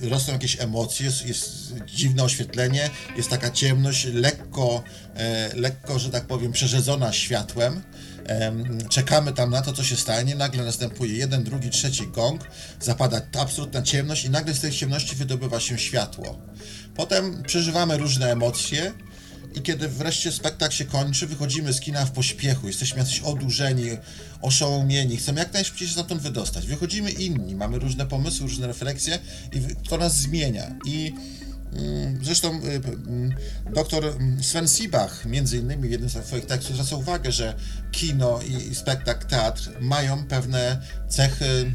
rosną 0.00 0.32
jakieś 0.32 0.60
emocje, 0.60 1.06
jest, 1.06 1.26
jest 1.26 1.74
dziwne 1.86 2.24
oświetlenie, 2.24 2.90
jest 3.16 3.30
taka 3.30 3.50
ciemność, 3.50 4.04
lekko, 4.04 4.82
e, 5.14 5.50
lekko, 5.54 5.98
że 5.98 6.10
tak 6.10 6.26
powiem, 6.26 6.52
przerzedzona 6.52 7.12
światłem. 7.12 7.82
Czekamy 8.88 9.32
tam 9.32 9.50
na 9.50 9.62
to, 9.62 9.72
co 9.72 9.84
się 9.84 9.96
stanie, 9.96 10.34
nagle 10.34 10.64
następuje 10.64 11.14
jeden, 11.14 11.44
drugi, 11.44 11.70
trzeci 11.70 12.06
gong, 12.06 12.40
zapada 12.80 13.20
absolutna 13.38 13.82
ciemność 13.82 14.24
i 14.24 14.30
nagle 14.30 14.54
z 14.54 14.60
tej 14.60 14.72
ciemności 14.72 15.16
wydobywa 15.16 15.60
się 15.60 15.78
światło. 15.78 16.38
Potem 16.96 17.42
przeżywamy 17.42 17.98
różne 17.98 18.32
emocje, 18.32 18.92
i 19.54 19.62
kiedy 19.62 19.88
wreszcie 19.88 20.32
spektakl 20.32 20.74
się 20.74 20.84
kończy, 20.84 21.26
wychodzimy 21.26 21.72
z 21.72 21.80
kina 21.80 22.04
w 22.04 22.10
pośpiechu, 22.10 22.66
jesteśmy 22.66 22.98
jacyś 22.98 23.20
odurzeni, 23.20 23.90
oszołomieni, 24.42 25.16
chcemy 25.16 25.38
jak 25.38 25.52
najszybciej 25.52 25.88
się 25.88 25.92
stamtąd 25.94 26.22
wydostać. 26.22 26.66
Wychodzimy 26.66 27.10
inni, 27.10 27.54
mamy 27.54 27.78
różne 27.78 28.06
pomysły, 28.06 28.46
różne 28.46 28.66
refleksje 28.66 29.18
i 29.52 29.88
to 29.88 29.98
nas 29.98 30.16
zmienia. 30.16 30.74
I 30.86 31.12
zresztą 32.22 32.60
y, 32.64 32.80
mm, 33.08 33.34
doktor 33.74 34.04
mm, 34.04 34.42
Sven 34.42 34.68
Sibach, 34.68 35.26
między 35.26 35.58
innymi 35.58 35.88
w 35.88 35.90
jednym 35.90 36.10
z 36.10 36.26
swoich 36.26 36.46
tekstów, 36.46 36.76
zwraca 36.76 36.96
uwagę, 36.96 37.32
że 37.32 37.54
kino 37.92 38.40
i, 38.42 38.74
spektakl, 38.74 39.26
teatr 39.26 39.70
mają 39.80 40.24
pewne 40.26 40.82
cechy, 41.08 41.74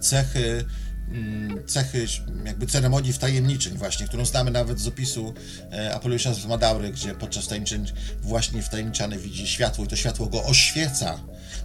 cechy 0.00 0.64
mm, 1.08 1.66
cechy 1.66 2.06
jakby 2.44 2.66
ceremonii 2.66 3.12
wtajemniczeń 3.12 3.76
właśnie, 3.76 4.06
którą 4.06 4.24
znamy 4.24 4.50
nawet 4.50 4.80
z 4.80 4.86
opisu 4.86 5.34
e, 5.72 5.94
Apoleusa 5.94 6.34
z 6.34 6.46
Madaury, 6.46 6.90
gdzie 6.90 7.14
podczas 7.14 7.44
wtajemniczeń 7.44 7.86
właśnie 8.20 8.62
wtajemniczany 8.62 9.18
widzi 9.18 9.46
światło 9.46 9.84
i 9.84 9.88
to 9.88 9.96
światło 9.96 10.26
go 10.26 10.44
oświeca. 10.44 11.18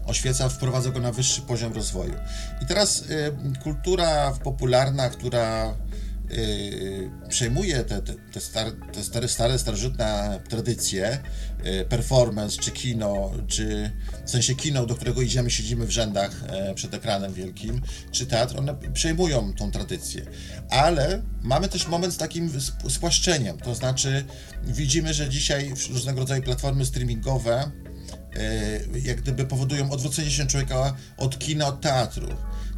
Oświeca, 0.06 0.50
wprowadza 0.50 0.90
go 0.90 1.00
na 1.00 1.12
wyższy 1.12 1.42
poziom 1.42 1.74
rozwoju. 1.74 2.14
I 2.62 2.66
teraz 2.66 3.04
e, 3.10 3.60
kultura 3.64 4.34
popularna, 4.44 5.10
która 5.10 5.76
y, 6.34 7.12
przejmuje 7.30 7.84
te, 7.84 8.02
te, 8.02 8.14
te, 8.14 8.40
star, 8.40 8.72
te 8.94 9.04
stare, 9.04 9.28
stare, 9.28 9.60
starożytne 9.60 10.40
tradycje, 10.50 11.20
y, 11.66 11.86
performance, 11.86 12.58
czy 12.62 12.72
kino, 12.72 13.32
czy 13.48 13.92
w 14.26 14.30
sensie 14.30 14.56
kino, 14.56 14.86
do 14.86 14.96
którego 14.96 15.22
idziemy, 15.22 15.52
siedzimy 15.52 15.86
w 15.86 15.92
rzędach 15.92 16.44
e, 16.48 16.74
przed 16.74 16.94
ekranem 16.94 17.34
wielkim, 17.34 17.82
czy 18.12 18.26
teatr, 18.26 18.58
one 18.58 18.76
przejmują 18.94 19.54
tą 19.54 19.72
tradycję. 19.72 20.26
Ale 20.70 21.22
mamy 21.42 21.68
też 21.68 21.88
moment 21.88 22.14
z 22.14 22.18
takim 22.18 22.46
sp- 22.68 22.90
spłaszczeniem, 22.90 23.58
to 23.58 23.76
znaczy 23.76 24.26
widzimy, 24.64 25.14
że 25.14 25.30
dzisiaj 25.30 25.74
różnego 25.90 26.20
rodzaju 26.20 26.42
platformy 26.42 26.86
streamingowe 26.86 27.72
jak 29.04 29.22
gdyby 29.22 29.46
powodują 29.46 29.92
odwrócenie 29.92 30.32
się 30.32 30.48
człowieka 30.48 30.96
od 31.18 31.40
kina, 31.40 31.68
od 31.68 31.82
teatru. 31.82 32.28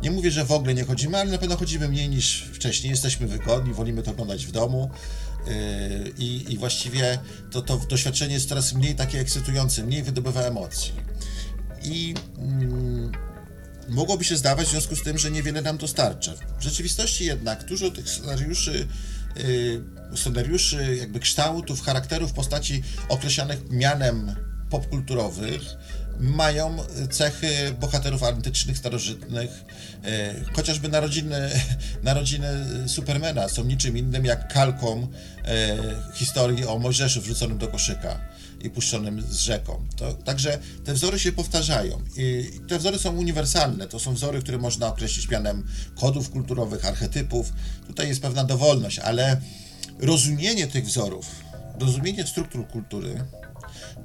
Nie 0.04 0.12
mówię, 0.12 0.32
że 0.32 0.46
w 0.46 0.52
ogóle 0.52 0.74
nie 0.74 0.84
chodzimy, 0.84 1.18
ale 1.18 1.32
na 1.32 1.38
pewno 1.38 1.58
chodzimy 1.58 1.90
mniej 1.90 2.10
niż 2.10 2.42
wcześniej. 2.54 2.92
Jesteśmy 2.92 3.28
wygodni, 3.28 3.74
wolimy 3.74 4.04
to 4.04 4.12
oglądać 4.12 4.46
w 4.46 4.52
domu 4.52 4.92
yy, 5.48 5.54
i, 6.18 6.54
i 6.54 6.58
właściwie 6.58 7.20
to, 7.52 7.62
to 7.62 7.78
doświadczenie 7.78 8.34
jest 8.34 8.50
coraz 8.50 8.74
mniej 8.74 8.96
takie 8.96 9.20
ekscytujące, 9.20 9.84
mniej 9.84 10.04
wydobywa 10.04 10.42
emocji. 10.42 10.94
I 11.84 12.14
mm, 12.38 13.12
mogłoby 13.90 14.24
się 14.24 14.38
zdawać 14.38 14.68
w 14.68 14.72
związku 14.72 14.96
z 14.96 15.04
tym, 15.04 15.18
że 15.18 15.32
niewiele 15.32 15.62
nam 15.62 15.78
dostarcza. 15.78 16.34
W 16.60 16.64
rzeczywistości 16.64 17.26
jednak 17.26 17.64
dużo 17.64 17.92
tych 17.92 18.10
scenariuszy, 18.10 18.88
yy, 19.36 20.18
scenariuszy 20.18 20.96
jakby 21.00 21.20
kształtów, 21.20 21.82
charakterów 21.82 22.34
postaci 22.34 22.84
określanych 23.10 23.70
mianem 23.70 24.36
popkulturowych 24.74 25.62
mają 26.20 26.78
cechy 27.12 27.52
bohaterów 27.82 28.24
antycznych, 28.24 28.78
starożytnych. 28.78 29.66
E, 30.04 30.34
chociażby 30.54 30.90
narodziny, 30.90 31.50
narodziny 32.04 32.48
Supermana 32.88 33.50
są 33.50 33.64
niczym 33.64 33.98
innym 33.98 34.26
jak 34.26 34.54
kalką 34.54 35.08
e, 35.46 35.78
historii 36.14 36.66
o 36.66 36.80
Mojżeszu 36.80 37.22
wrzuconym 37.22 37.58
do 37.58 37.68
koszyka 37.68 38.20
i 38.62 38.70
puszczonym 38.70 39.22
z 39.22 39.40
rzeką. 39.40 39.88
To, 39.96 40.14
także 40.14 40.60
te 40.86 40.94
wzory 40.94 41.20
się 41.20 41.32
powtarzają 41.32 42.02
i 42.18 42.50
te 42.68 42.80
wzory 42.80 43.00
są 43.00 43.16
uniwersalne. 43.16 43.88
To 43.88 44.00
są 44.00 44.14
wzory, 44.14 44.42
które 44.42 44.58
można 44.58 44.88
określić 44.88 45.30
mianem 45.30 45.68
kodów 45.96 46.30
kulturowych, 46.30 46.86
archetypów. 46.86 47.54
Tutaj 47.88 48.08
jest 48.08 48.22
pewna 48.22 48.44
dowolność, 48.44 49.00
ale 49.00 49.42
rozumienie 50.00 50.68
tych 50.68 50.86
wzorów 50.86 51.26
rozumienie 51.80 52.28
struktur 52.28 52.68
kultury 52.68 53.26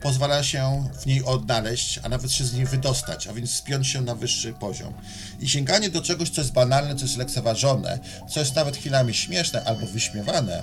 pozwala 0.00 0.42
się 0.42 0.88
w 1.02 1.06
niej 1.06 1.24
odnaleźć, 1.24 2.00
a 2.02 2.08
nawet 2.08 2.32
się 2.32 2.44
z 2.44 2.54
niej 2.54 2.66
wydostać, 2.66 3.26
a 3.26 3.32
więc 3.32 3.50
spiąć 3.50 3.86
się 3.86 4.00
na 4.00 4.14
wyższy 4.14 4.52
poziom. 4.52 4.94
I 5.40 5.48
sięganie 5.48 5.90
do 5.90 6.02
czegoś, 6.02 6.30
co 6.30 6.40
jest 6.40 6.52
banalne, 6.52 6.96
co 6.96 7.02
jest 7.04 7.16
lekceważone, 7.16 7.98
co 8.30 8.40
jest 8.40 8.54
nawet 8.54 8.76
chwilami 8.76 9.14
śmieszne 9.14 9.64
albo 9.64 9.86
wyśmiewane, 9.86 10.62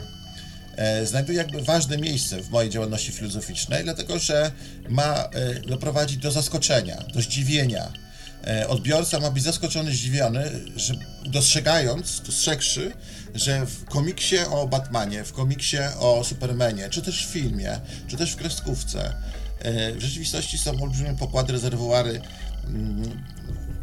e, 0.76 1.06
znajduje 1.06 1.38
jakby 1.38 1.62
ważne 1.62 1.98
miejsce 1.98 2.42
w 2.42 2.50
mojej 2.50 2.70
działalności 2.70 3.12
filozoficznej, 3.12 3.84
dlatego 3.84 4.20
że 4.20 4.52
ma 4.90 5.14
e, 5.14 5.60
doprowadzić 5.60 6.18
do 6.18 6.32
zaskoczenia, 6.32 7.04
do 7.14 7.22
zdziwienia. 7.22 8.05
E, 8.48 8.68
Odbiorca 8.68 9.20
ma 9.20 9.32
być 9.32 9.44
zaskoczony, 9.44 9.92
zdziwiony, 9.92 10.52
że 10.76 10.94
dostrzegając, 11.26 12.22
dostrzegszy, 12.22 12.92
że 13.36 13.66
w 13.66 13.86
komiksie 13.86 14.38
o 14.52 14.68
Batmanie, 14.68 15.24
w 15.24 15.34
komiksie 15.34 15.78
o 16.00 16.24
Supermanie, 16.24 16.90
czy 16.90 17.02
też 17.02 17.28
w 17.28 17.30
filmie, 17.30 17.80
czy 18.08 18.18
też 18.18 18.32
w 18.32 18.36
kreskówce, 18.36 19.14
e, 19.60 19.94
w 19.94 20.02
rzeczywistości 20.02 20.58
są 20.58 20.84
olbrzymie 20.84 21.16
pokłady, 21.16 21.54
rezerwuary 21.54 22.22
mm, 22.68 23.24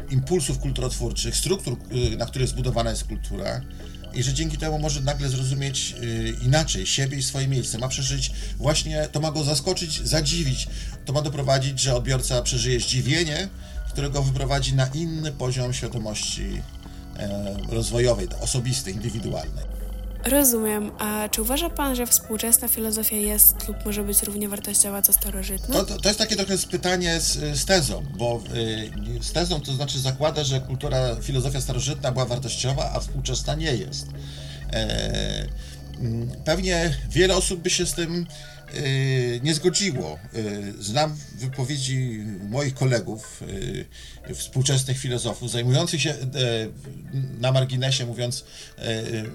impulsów 0.09 0.59
kulturotwórczych, 0.59 1.35
struktur, 1.35 1.77
y, 2.13 2.17
na 2.17 2.25
których 2.25 2.47
zbudowana 2.47 2.89
jest 2.89 3.03
kultura 3.03 3.61
i 4.13 4.23
że 4.23 4.33
dzięki 4.33 4.57
temu 4.57 4.79
może 4.79 5.01
nagle 5.01 5.29
zrozumieć 5.29 5.95
inaczej 6.41 6.85
siebie 6.85 7.17
i 7.17 7.23
swoje 7.23 7.47
miejsce. 7.47 7.77
Ma 7.77 7.87
przeżyć 7.87 8.31
właśnie, 8.57 9.07
to 9.11 9.19
ma 9.19 9.31
go 9.31 9.43
zaskoczyć, 9.43 10.07
zadziwić. 10.07 10.67
To 11.05 11.13
ma 11.13 11.21
doprowadzić, 11.21 11.79
że 11.79 11.95
odbiorca 11.95 12.41
przeżyje 12.41 12.79
zdziwienie, 12.79 13.49
które 13.93 14.09
go 14.09 14.23
wyprowadzi 14.23 14.75
na 14.75 14.87
inny 14.87 15.31
poziom 15.31 15.73
świadomości 15.73 16.61
e, 17.17 17.55
rozwojowej, 17.69 18.27
osobistej, 18.41 18.93
indywidualnej. 18.93 19.65
Rozumiem. 20.25 20.91
A 20.99 21.29
czy 21.29 21.41
uważa 21.41 21.69
pan, 21.69 21.95
że 21.95 22.05
współczesna 22.07 22.67
filozofia 22.67 23.15
jest 23.15 23.67
lub 23.67 23.85
może 23.85 24.03
być 24.03 24.23
równie 24.23 24.49
wartościowa 24.49 25.01
co 25.01 25.13
starożytna? 25.13 25.75
To, 25.75 25.85
to, 25.85 25.97
to 25.97 26.09
jest 26.09 26.19
takie 26.19 26.35
trochę 26.35 26.57
pytanie 26.57 27.19
z, 27.19 27.57
z 27.59 27.65
tezą, 27.65 28.03
bo 28.17 28.41
y, 28.55 29.23
z 29.23 29.31
tezą 29.31 29.61
to 29.61 29.73
znaczy 29.73 29.99
zakłada, 29.99 30.43
że 30.43 30.59
kultura, 30.61 31.15
filozofia 31.21 31.61
starożytna 31.61 32.11
była 32.11 32.25
wartościowa, 32.25 32.91
a 32.93 32.99
współczesna 32.99 33.55
nie 33.55 33.75
jest. 33.75 34.07
E, 34.73 35.47
pewnie 36.45 36.97
wiele 37.09 37.35
osób 37.35 37.61
by 37.61 37.69
się 37.69 37.85
z 37.85 37.93
tym 37.93 38.25
nie 39.43 39.53
zgodziło. 39.53 40.19
Y, 40.35 40.73
Znam 40.83 41.15
wypowiedzi 41.35 42.23
moich 42.49 42.73
kolegów, 42.73 43.43
y, 44.29 44.35
współczesnych 44.35 44.97
filozofów, 44.97 45.51
zajmujących 45.51 46.01
się, 46.01 46.15
na 47.39 47.51
marginesie 47.51 48.05
mówiąc, 48.05 48.45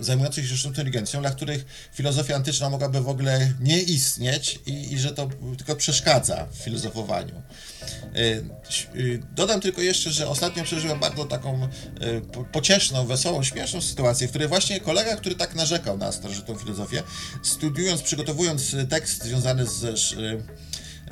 zajmujących 0.01 0.45
się 0.45 0.49
sztuczną 0.49 0.71
inteligencją, 0.71 1.21
dla 1.21 1.31
których 1.31 1.65
filozofia 1.95 2.37
antyczna 2.37 2.71
mogłaby 2.71 3.01
w 3.01 3.09
ogóle 3.09 3.53
nie 3.61 3.83
istnieć 3.83 4.59
i, 4.67 4.93
i 4.93 4.99
że 4.99 5.13
to 5.13 5.29
tylko 5.57 5.77
przeszkadza 5.77 6.47
w 6.53 6.57
filozofowaniu. 6.57 7.43
Y, 8.17 8.45
Dodam 9.35 9.61
tylko 9.61 9.83
jeszcze, 9.83 10.11
że 10.11 10.29
ostatnio 10.29 10.65
przeżyłem 10.65 11.01
bardzo 11.01 11.25
taką 11.25 11.69
po- 12.33 12.45
pocieszną, 12.45 13.07
wesołą, 13.07 13.43
śmieszną 13.43 13.81
sytuację, 13.81 14.27
w 14.27 14.31
której 14.31 14.49
właśnie 14.49 14.81
kolega, 14.81 15.17
który 15.17 15.35
tak 15.35 15.55
narzekał 15.55 15.99
na 15.99 16.13
starożytną 16.13 16.55
filozofię, 16.55 17.03
studiując, 17.43 18.03
przygotowując 18.03 18.77
tekst 18.89 19.28
związany 19.29 19.67
z, 19.67 19.99
z, 19.99 20.19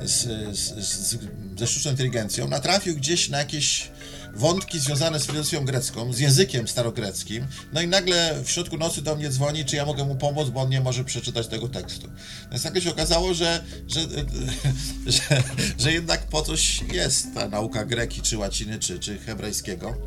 z, 0.05 1.17
ze 1.59 1.67
sztuczną 1.67 1.91
inteligencją, 1.91 2.47
natrafił 2.47 2.95
gdzieś 2.95 3.29
na 3.29 3.37
jakieś 3.37 3.91
wątki 4.35 4.79
związane 4.79 5.19
z 5.19 5.25
filozofią 5.25 5.65
grecką, 5.65 6.13
z 6.13 6.19
językiem 6.19 6.67
starogreckim, 6.67 7.47
no 7.73 7.81
i 7.81 7.87
nagle 7.87 8.41
w 8.43 8.49
środku 8.51 8.77
nocy 8.77 9.01
do 9.01 9.15
mnie 9.15 9.29
dzwoni, 9.29 9.65
czy 9.65 9.75
ja 9.75 9.85
mogę 9.85 10.05
mu 10.05 10.15
pomóc, 10.15 10.49
bo 10.49 10.61
on 10.61 10.69
nie 10.69 10.81
może 10.81 11.03
przeczytać 11.03 11.47
tego 11.47 11.67
tekstu. 11.67 12.07
Więc 12.51 12.63
nagle 12.63 12.81
się 12.81 12.91
okazało, 12.91 13.33
że, 13.33 13.63
że, 13.87 13.99
że, 15.17 15.43
że 15.79 15.93
jednak 15.93 16.27
po 16.27 16.41
coś 16.41 16.83
jest 16.93 17.33
ta 17.33 17.49
nauka 17.49 17.85
greki, 17.85 18.21
czy 18.21 18.37
łaciny, 18.37 18.79
czy, 18.79 18.99
czy 18.99 19.17
hebrajskiego. 19.17 19.97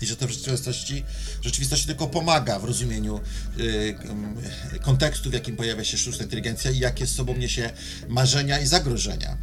I 0.00 0.06
że 0.06 0.16
to 0.16 0.26
w 0.26 0.30
rzeczywistości, 0.30 1.04
rzeczywistości 1.42 1.86
tylko 1.86 2.06
pomaga 2.06 2.58
w 2.58 2.64
rozumieniu 2.64 3.20
y, 3.58 3.62
y, 4.74 4.78
kontekstu, 4.78 5.30
w 5.30 5.32
jakim 5.32 5.56
pojawia 5.56 5.84
się 5.84 5.98
sztuczna 5.98 6.24
inteligencja 6.24 6.70
i 6.70 6.78
jakie 6.78 7.06
z 7.06 7.14
sobą 7.14 7.36
niesie 7.36 7.70
marzenia 8.08 8.60
i 8.60 8.66
zagrożenia. 8.66 9.36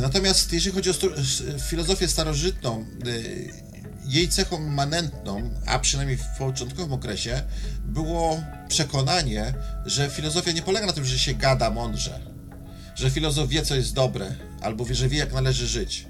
Natomiast 0.00 0.52
jeżeli 0.52 0.74
chodzi 0.74 0.90
o 0.90 0.94
filozofię 1.68 2.08
starożytną, 2.08 2.86
y, 3.06 3.70
jej 4.04 4.28
cechą 4.28 4.58
manentną, 4.58 5.50
a 5.66 5.78
przynajmniej 5.78 6.16
w 6.16 6.38
początkowym 6.38 6.92
okresie, 6.92 7.42
było 7.84 8.42
przekonanie, 8.68 9.54
że 9.86 10.10
filozofia 10.10 10.52
nie 10.52 10.62
polega 10.62 10.86
na 10.86 10.92
tym, 10.92 11.04
że 11.04 11.18
się 11.18 11.34
gada 11.34 11.70
mądrze, 11.70 12.20
że 12.94 13.10
filozof 13.10 13.48
wie, 13.48 13.62
co 13.62 13.74
jest 13.74 13.94
dobre, 13.94 14.34
albo 14.60 14.84
wie, 14.84 14.94
że 14.94 15.08
wie, 15.08 15.18
jak 15.18 15.32
należy 15.32 15.66
żyć. 15.66 16.06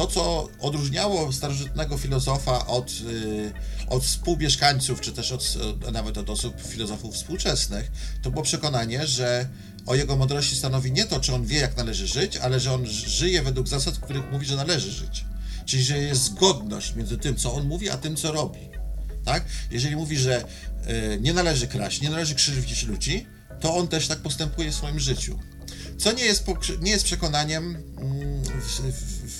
To, 0.00 0.06
co 0.06 0.48
odróżniało 0.60 1.32
starożytnego 1.32 1.98
filozofa 1.98 2.66
od, 2.66 2.90
y, 2.90 3.52
od 3.88 4.04
współmieszkańców, 4.04 5.00
czy 5.00 5.12
też 5.12 5.32
od, 5.32 5.56
nawet 5.92 6.18
od 6.18 6.30
osób 6.30 6.62
filozofów 6.62 7.14
współczesnych, 7.14 7.92
to 8.22 8.30
było 8.30 8.42
przekonanie, 8.42 9.06
że 9.06 9.48
o 9.86 9.94
jego 9.94 10.16
mądrości 10.16 10.56
stanowi 10.56 10.92
nie 10.92 11.04
to, 11.04 11.20
czy 11.20 11.34
on 11.34 11.46
wie, 11.46 11.58
jak 11.58 11.76
należy 11.76 12.06
żyć, 12.06 12.36
ale 12.36 12.60
że 12.60 12.72
on 12.72 12.86
żyje 12.86 13.42
według 13.42 13.68
zasad, 13.68 13.98
których 13.98 14.32
mówi, 14.32 14.46
że 14.46 14.56
należy 14.56 14.90
żyć. 14.90 15.24
Czyli, 15.66 15.82
że 15.82 15.98
jest 15.98 16.24
zgodność 16.24 16.94
między 16.94 17.18
tym, 17.18 17.36
co 17.36 17.54
on 17.54 17.66
mówi, 17.66 17.90
a 17.90 17.96
tym, 17.96 18.16
co 18.16 18.32
robi. 18.32 18.60
Tak? 19.24 19.44
Jeżeli 19.70 19.96
mówi, 19.96 20.16
że 20.16 20.44
y, 21.14 21.18
nie 21.20 21.32
należy 21.32 21.68
kraść, 21.68 22.00
nie 22.00 22.10
należy 22.10 22.34
krzywdzić 22.34 22.82
ludzi, 22.82 23.26
to 23.60 23.76
on 23.76 23.88
też 23.88 24.08
tak 24.08 24.18
postępuje 24.18 24.70
w 24.70 24.74
swoim 24.74 25.00
życiu. 25.00 25.38
Co 25.98 26.12
nie 26.12 26.24
jest, 26.24 26.44
nie 26.80 26.90
jest 26.90 27.04
przekonaniem 27.04 27.76
mm, 27.98 28.42
w, 28.42 28.80
w, 28.80 29.39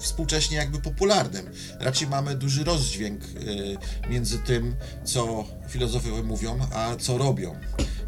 współcześnie 0.00 0.56
jakby 0.56 0.78
popularnym. 0.78 1.50
Raczej 1.80 2.08
mamy 2.08 2.34
duży 2.34 2.64
rozdźwięk 2.64 3.24
y, 3.24 3.76
między 4.10 4.38
tym, 4.38 4.76
co 5.04 5.44
filozofowie 5.68 6.22
mówią, 6.22 6.58
a 6.72 6.96
co 6.96 7.18
robią. 7.18 7.56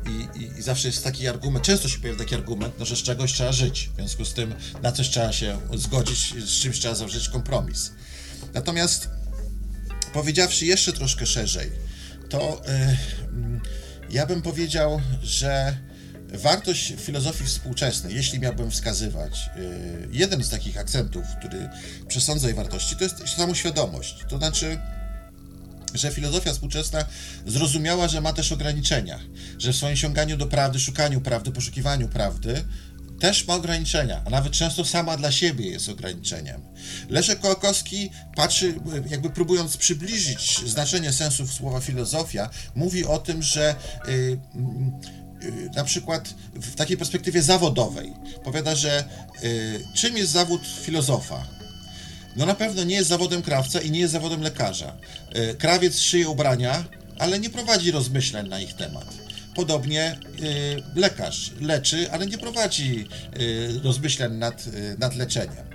I, 0.09 0.39
i, 0.41 0.59
I 0.59 0.63
zawsze 0.63 0.89
jest 0.89 1.05
taki 1.05 1.29
argument, 1.29 1.65
często 1.65 1.89
się 1.89 1.99
pojawia 1.99 2.19
taki 2.19 2.35
argument, 2.35 2.75
no, 2.79 2.85
że 2.85 2.97
z 2.97 3.03
czegoś 3.03 3.33
trzeba 3.33 3.53
żyć. 3.53 3.91
W 3.93 3.97
związku 3.97 4.25
z 4.25 4.35
tym 4.35 4.55
na 4.83 4.93
coś 4.93 5.09
trzeba 5.09 5.33
się 5.33 5.59
zgodzić, 5.75 6.35
z 6.45 6.61
czymś 6.61 6.79
trzeba 6.79 6.95
zawrzeć 6.95 7.29
kompromis. 7.29 7.93
Natomiast 8.55 9.09
powiedziawszy 10.13 10.67
jeszcze 10.67 10.93
troszkę 10.93 11.27
szerzej, 11.27 11.71
to 12.29 12.63
y, 12.65 12.71
mm, 13.23 13.61
ja 14.11 14.27
bym 14.27 14.43
powiedział, 14.43 15.01
że 15.23 15.77
wartość 16.33 16.95
filozofii 16.99 17.45
współczesnej, 17.45 18.15
jeśli 18.15 18.41
miałbym 18.41 18.71
wskazywać, 18.71 19.51
y, 19.57 20.09
jeden 20.13 20.45
z 20.45 20.51
takich 20.51 20.79
akcentów, 20.79 21.25
który 21.39 21.69
przesądza 22.09 22.47
jej 22.47 22.57
wartości, 22.57 22.97
to 22.97 23.05
jest 23.05 23.29
samoświadomość. 23.37 24.25
To 24.29 24.39
znaczy, 24.39 24.79
że 25.95 26.11
filozofia 26.11 26.53
współczesna 26.53 27.05
zrozumiała, 27.47 28.09
że 28.09 28.21
ma 28.21 28.33
też 28.33 28.53
ograniczenia, 28.53 29.21
że 29.59 29.73
w 29.73 29.77
swoim 29.77 29.97
sięganiu 29.97 30.37
do 30.37 30.47
prawdy, 30.47 30.81
szukaniu 30.81 31.21
prawdy, 31.21 31.51
poszukiwaniu 31.51 32.09
prawdy 32.09 32.65
też 33.21 33.47
ma 33.47 33.55
ograniczenia, 33.55 34.23
a 34.25 34.31
nawet 34.31 34.53
często 34.53 34.85
sama 34.85 35.17
dla 35.17 35.33
siebie 35.33 35.71
jest 35.71 35.89
ograniczeniem. 35.89 36.63
Leszek 37.09 37.41
Kołakowski 37.41 38.11
patrzy, 38.37 38.75
jakby 39.11 39.31
próbując 39.31 39.77
przybliżyć 39.77 40.61
znaczenie 40.67 41.13
sensów 41.13 41.53
słowa 41.53 41.81
filozofia, 41.81 42.51
mówi 42.75 43.05
o 43.05 43.19
tym, 43.19 43.43
że 43.43 43.75
y, 44.09 44.13
y, 44.13 44.39
na 45.77 45.85
przykład 45.85 46.35
w 46.55 46.75
takiej 46.75 46.97
perspektywie 46.97 47.43
zawodowej 47.43 48.13
powiada, 48.45 48.75
że 48.75 49.05
y, 49.45 49.81
czym 49.95 50.17
jest 50.17 50.33
zawód 50.33 50.63
filozofa? 50.83 51.47
No 52.37 52.47
na 52.47 52.55
pewno 52.55 52.85
nie 52.85 52.95
jest 52.95 53.09
zawodem 53.09 53.43
krawca 53.43 53.81
i 53.81 53.91
nie 53.91 54.01
jest 54.01 54.13
zawodem 54.13 54.41
lekarza. 54.41 54.97
E, 55.33 55.55
Krawiec 55.55 55.99
szyje 55.99 56.29
ubrania, 56.29 56.85
ale 57.19 57.39
nie 57.39 57.51
prowadzi 57.51 57.91
rozmyślań 57.91 58.49
na 58.49 58.61
ich 58.61 58.75
temat. 58.75 59.15
Podobnie 59.55 60.19
lekarz 60.95 61.51
leczy, 61.61 62.11
ale 62.13 62.27
nie 62.27 62.39
prowadzi 62.39 63.07
rozmyślań 63.83 64.33
nad, 64.33 64.65
nad 64.99 65.17
leczeniem. 65.17 65.74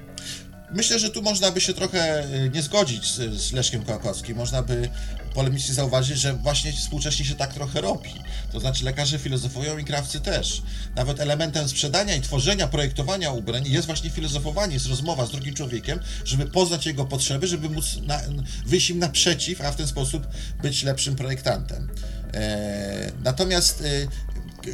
Myślę, 0.72 1.00
że 1.00 1.10
tu 1.10 1.22
można 1.22 1.52
by 1.52 1.62
się 1.62 1.74
trochę 1.74 2.24
e, 2.24 2.50
nie 2.50 2.62
zgodzić 2.62 3.12
z, 3.12 3.42
z 3.42 3.52
Leszkiem 3.52 3.84
Kołakowskim. 3.84 4.38
Można 4.38 4.64
by 4.64 4.90
polemicznie 5.34 5.74
zauważyć, 5.74 6.18
że 6.18 6.34
właśnie 6.34 6.74
współcześnie 6.74 7.26
się 7.26 7.36
tak 7.36 7.54
trochę 7.54 7.82
robi. 7.82 8.10
To 8.52 8.60
znaczy 8.60 8.86
lekarze 8.86 9.20
filozofują 9.20 9.78
i 9.78 9.86
krawcy 9.86 10.20
też. 10.20 10.62
Nawet 10.96 11.20
elementem 11.20 11.70
sprzedania 11.70 12.16
i 12.16 12.22
tworzenia, 12.22 12.68
projektowania 12.68 13.32
ubrań 13.32 13.68
jest 13.68 13.86
właśnie 13.86 14.10
filozofowanie, 14.10 14.74
jest 14.74 14.88
rozmowa 14.88 15.26
z 15.26 15.32
drugim 15.32 15.54
człowiekiem, 15.54 16.00
żeby 16.26 16.46
poznać 16.46 16.86
jego 16.86 17.06
potrzeby, 17.06 17.48
żeby 17.48 17.70
móc 17.70 17.98
na, 18.02 18.22
wyjść 18.66 18.90
im 18.90 19.00
naprzeciw, 19.00 19.62
a 19.62 19.72
w 19.72 19.76
ten 19.76 19.88
sposób 19.88 20.28
być 20.62 20.84
lepszym 20.84 21.16
projektantem. 21.16 21.90
E, 22.34 23.12
natomiast 23.24 23.84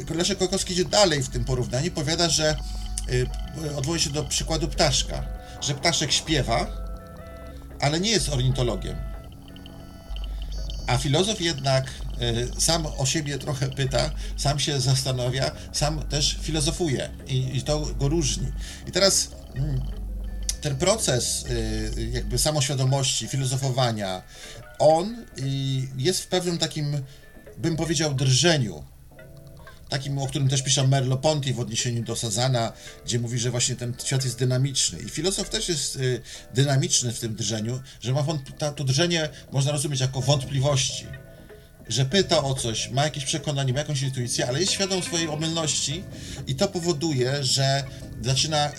e, 0.08 0.14
Leszek 0.14 0.38
Kołakowski 0.38 0.72
idzie 0.72 0.84
dalej 0.84 1.22
w 1.22 1.28
tym 1.28 1.44
porównaniu, 1.44 1.90
powiada, 1.90 2.28
że 2.28 2.48
e, 2.48 3.76
odwołuje 3.76 4.02
się 4.02 4.10
do 4.10 4.24
przykładu 4.24 4.68
ptaszka, 4.68 5.36
że 5.60 5.74
ptaszek 5.74 6.12
śpiewa, 6.12 6.66
ale 7.80 8.00
nie 8.00 8.10
jest 8.10 8.28
ornitologiem. 8.28 8.96
A 10.86 10.98
filozof 10.98 11.40
jednak 11.40 11.90
y, 12.22 12.60
sam 12.60 12.86
o 12.86 13.06
siebie 13.06 13.38
trochę 13.38 13.68
pyta, 13.68 14.10
sam 14.36 14.58
się 14.58 14.80
zastanawia, 14.80 15.50
sam 15.72 16.02
też 16.02 16.38
filozofuje 16.40 17.10
i, 17.26 17.56
i 17.56 17.62
to 17.62 17.80
go 17.80 18.08
różni. 18.08 18.52
I 18.86 18.92
teraz 18.92 19.30
mm, 19.54 19.80
ten 20.60 20.76
proces 20.76 21.44
y, 21.50 22.10
jakby 22.12 22.38
samoświadomości, 22.38 23.28
filozofowania, 23.28 24.22
on 24.78 25.26
jest 25.96 26.22
w 26.22 26.26
pewnym 26.26 26.58
takim, 26.58 27.02
bym 27.58 27.76
powiedział, 27.76 28.14
drżeniu 28.14 28.84
takim, 29.88 30.18
o 30.18 30.26
którym 30.26 30.48
też 30.48 30.62
pisze 30.62 30.82
Merleau-Ponty 30.82 31.54
w 31.54 31.60
odniesieniu 31.60 32.02
do 32.02 32.16
Sazana, 32.16 32.72
gdzie 33.04 33.18
mówi, 33.18 33.38
że 33.38 33.50
właśnie 33.50 33.76
ten 33.76 33.94
świat 34.04 34.24
jest 34.24 34.38
dynamiczny. 34.38 34.98
I 34.98 35.08
filozof 35.08 35.50
też 35.50 35.68
jest 35.68 35.96
y, 35.96 36.20
dynamiczny 36.54 37.12
w 37.12 37.20
tym 37.20 37.34
drżeniu, 37.34 37.80
że 38.00 38.12
ma 38.12 38.24
ta, 38.58 38.72
to 38.72 38.84
drżenie 38.84 39.28
można 39.52 39.72
rozumieć 39.72 40.00
jako 40.00 40.20
wątpliwości. 40.20 41.06
Że 41.88 42.04
pyta 42.04 42.44
o 42.44 42.54
coś, 42.54 42.90
ma 42.90 43.04
jakieś 43.04 43.24
przekonanie, 43.24 43.72
ma 43.72 43.78
jakąś 43.78 44.02
intuicję, 44.02 44.46
ale 44.46 44.60
jest 44.60 44.72
świadom 44.72 45.02
swojej 45.02 45.28
omylności 45.28 46.04
i 46.46 46.54
to 46.54 46.68
powoduje, 46.68 47.44
że 47.44 47.84
zaczyna 48.22 48.70
y, 48.70 48.72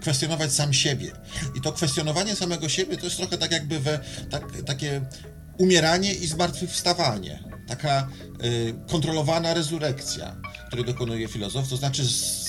kwestionować 0.00 0.52
sam 0.52 0.72
siebie. 0.72 1.12
I 1.56 1.60
to 1.60 1.72
kwestionowanie 1.72 2.36
samego 2.36 2.68
siebie 2.68 2.96
to 2.96 3.04
jest 3.04 3.16
trochę 3.16 3.38
tak 3.38 3.52
jakby 3.52 3.80
we, 3.80 4.00
tak, 4.30 4.62
takie 4.66 5.00
umieranie 5.58 6.14
i 6.14 6.26
zmartwychwstawanie. 6.26 7.51
Taka 7.66 8.08
y, 8.44 8.74
kontrolowana 8.90 9.54
rezurekcja, 9.54 10.36
której 10.66 10.84
dokonuje 10.84 11.28
filozof, 11.28 11.68
to 11.68 11.76
znaczy 11.76 12.02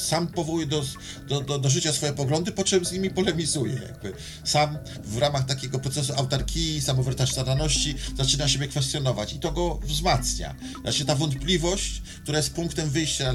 sam 0.04 0.28
powołuje 0.28 0.66
do, 0.66 0.84
do, 1.28 1.42
do, 1.42 1.60
do 1.60 1.70
życia 1.70 1.94
swoje 1.94 2.14
poglądy, 2.14 2.52
po 2.52 2.64
czym 2.64 2.86
z 2.86 2.92
nimi 2.92 3.10
polemizuje. 3.10 3.74
Jakby. 3.74 4.14
Sam 4.44 4.78
w 5.04 5.18
ramach 5.18 5.46
takiego 5.46 5.80
procesu 5.80 6.14
autarkii, 6.14 6.82
samowertasztarności 6.82 7.96
zaczyna 8.18 8.48
siebie 8.48 8.68
kwestionować 8.68 9.34
i 9.34 9.40
to 9.40 9.52
go 9.52 9.80
wzmacnia. 9.84 10.56
Znaczy 10.82 11.06
ta 11.06 11.16
wątpliwość, 11.16 12.02
która 12.24 12.38
jest 12.38 12.54
punktem 12.54 12.90
wyjścia 12.90 13.34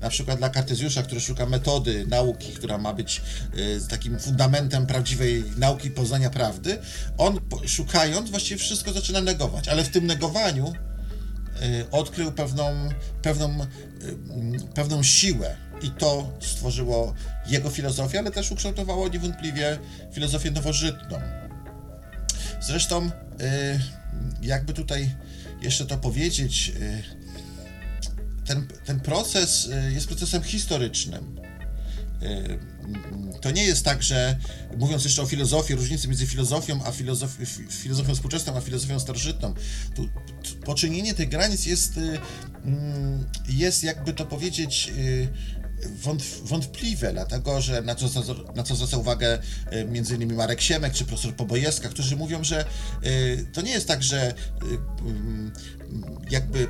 na 0.00 0.08
przykład 0.08 0.38
dla 0.38 0.48
Kartezjusza, 0.48 1.02
który 1.02 1.20
szuka 1.20 1.46
metody 1.46 2.06
nauki, 2.06 2.52
która 2.52 2.78
ma 2.78 2.92
być 2.92 3.22
y, 3.56 3.88
takim 3.88 4.20
fundamentem 4.20 4.86
prawdziwej 4.86 5.44
nauki 5.56 5.90
poznania 5.90 6.30
prawdy, 6.30 6.78
on 7.18 7.40
szukając 7.66 8.30
właściwie 8.30 8.58
wszystko 8.58 8.92
zaczyna 8.92 9.20
negować, 9.20 9.68
ale 9.68 9.84
w 9.84 9.88
tym 9.88 10.06
negowaniu 10.06 10.72
odkrył 11.90 12.32
pewną, 12.32 12.88
pewną, 13.22 13.48
y, 13.50 13.64
mm, 14.32 14.68
pewną 14.74 15.02
siłę 15.02 15.56
i 15.82 15.90
to 15.90 16.32
stworzyło 16.40 17.14
jego 17.46 17.70
filozofię, 17.70 18.18
ale 18.18 18.30
też 18.30 18.52
ukształtowało 18.52 19.08
niewątpliwie 19.08 19.78
filozofię 20.12 20.50
nowożytną. 20.50 21.18
Zresztą, 22.60 23.06
y, 23.06 23.10
jakby 24.42 24.72
tutaj 24.72 25.14
jeszcze 25.62 25.86
to 25.86 25.96
powiedzieć, 25.96 26.72
y, 26.76 27.02
ten, 28.46 28.66
ten 28.84 29.00
proces 29.00 29.66
y, 29.66 29.92
jest 29.92 30.06
procesem 30.06 30.42
historycznym. 30.42 31.40
Y, 32.24 32.58
To 33.40 33.50
nie 33.50 33.64
jest 33.64 33.84
tak, 33.84 34.02
że 34.02 34.38
mówiąc 34.76 35.04
jeszcze 35.04 35.22
o 35.22 35.26
filozofii, 35.26 35.74
różnicy 35.74 36.08
między 36.08 36.26
filozofią 36.26 36.80
a 36.84 36.92
filozof, 36.92 37.38
fi- 37.38 37.66
filozofią 37.72 38.14
współczesną, 38.14 38.56
a 38.56 38.60
filozofią 38.60 39.00
starożytną, 39.00 39.54
tu, 39.94 40.08
tu 40.42 40.56
poczynienie 40.64 41.14
tych 41.14 41.28
granic 41.28 41.66
jest, 41.66 41.96
y, 41.96 42.18
mm, 42.64 43.24
jest 43.48 43.84
jakby 43.84 44.12
to 44.12 44.26
powiedzieć, 44.26 44.92
y, 44.98 45.28
wątp- 46.02 46.42
wątpliwe, 46.44 47.12
dlatego 47.12 47.60
że 47.60 47.82
na 47.82 47.94
co, 47.94 48.08
na 48.56 48.62
co 48.62 48.74
zwraca 48.74 48.96
uwagę 48.96 49.38
innymi 50.14 50.34
Marek 50.34 50.60
Siemek 50.60 50.92
czy 50.92 51.04
profesor 51.04 51.34
Pobojewska, 51.36 51.88
którzy 51.88 52.16
mówią, 52.16 52.44
że 52.44 52.64
to 53.52 53.60
nie 53.62 53.70
jest 53.70 53.88
tak, 53.88 54.02
że 54.02 54.34
mm, 55.00 55.52
jakby 56.30 56.66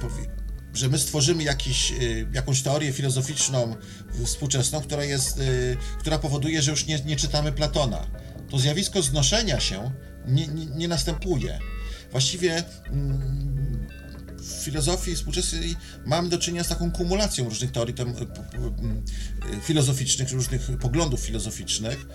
że 0.74 0.88
my 0.88 0.98
stworzymy 0.98 1.42
jakiś, 1.42 1.90
y, 1.90 2.26
jakąś 2.32 2.62
teorię 2.62 2.92
filozoficzną 2.92 3.76
współczesną, 4.24 4.80
która, 4.80 5.04
jest, 5.04 5.38
y, 5.38 5.76
która 5.98 6.18
powoduje, 6.18 6.62
że 6.62 6.70
już 6.70 6.86
nie, 6.86 7.00
nie 7.00 7.16
czytamy 7.16 7.52
Platona. 7.52 8.06
To 8.50 8.58
zjawisko 8.58 9.02
znoszenia 9.02 9.60
się 9.60 9.90
nie, 10.26 10.46
nie, 10.46 10.66
nie 10.66 10.88
następuje. 10.88 11.58
Właściwie 12.10 12.64
mm, 12.86 13.88
w 14.38 14.64
filozofii 14.64 15.14
współczesnej 15.14 15.76
mamy 16.06 16.28
do 16.28 16.38
czynienia 16.38 16.64
z 16.64 16.68
taką 16.68 16.92
kumulacją 16.92 17.44
różnych 17.44 17.72
teorii 17.72 17.94
y, 17.94 19.60
filozoficznych, 19.60 20.32
różnych 20.32 20.70
poglądów 20.80 21.20
filozoficznych, 21.20 22.06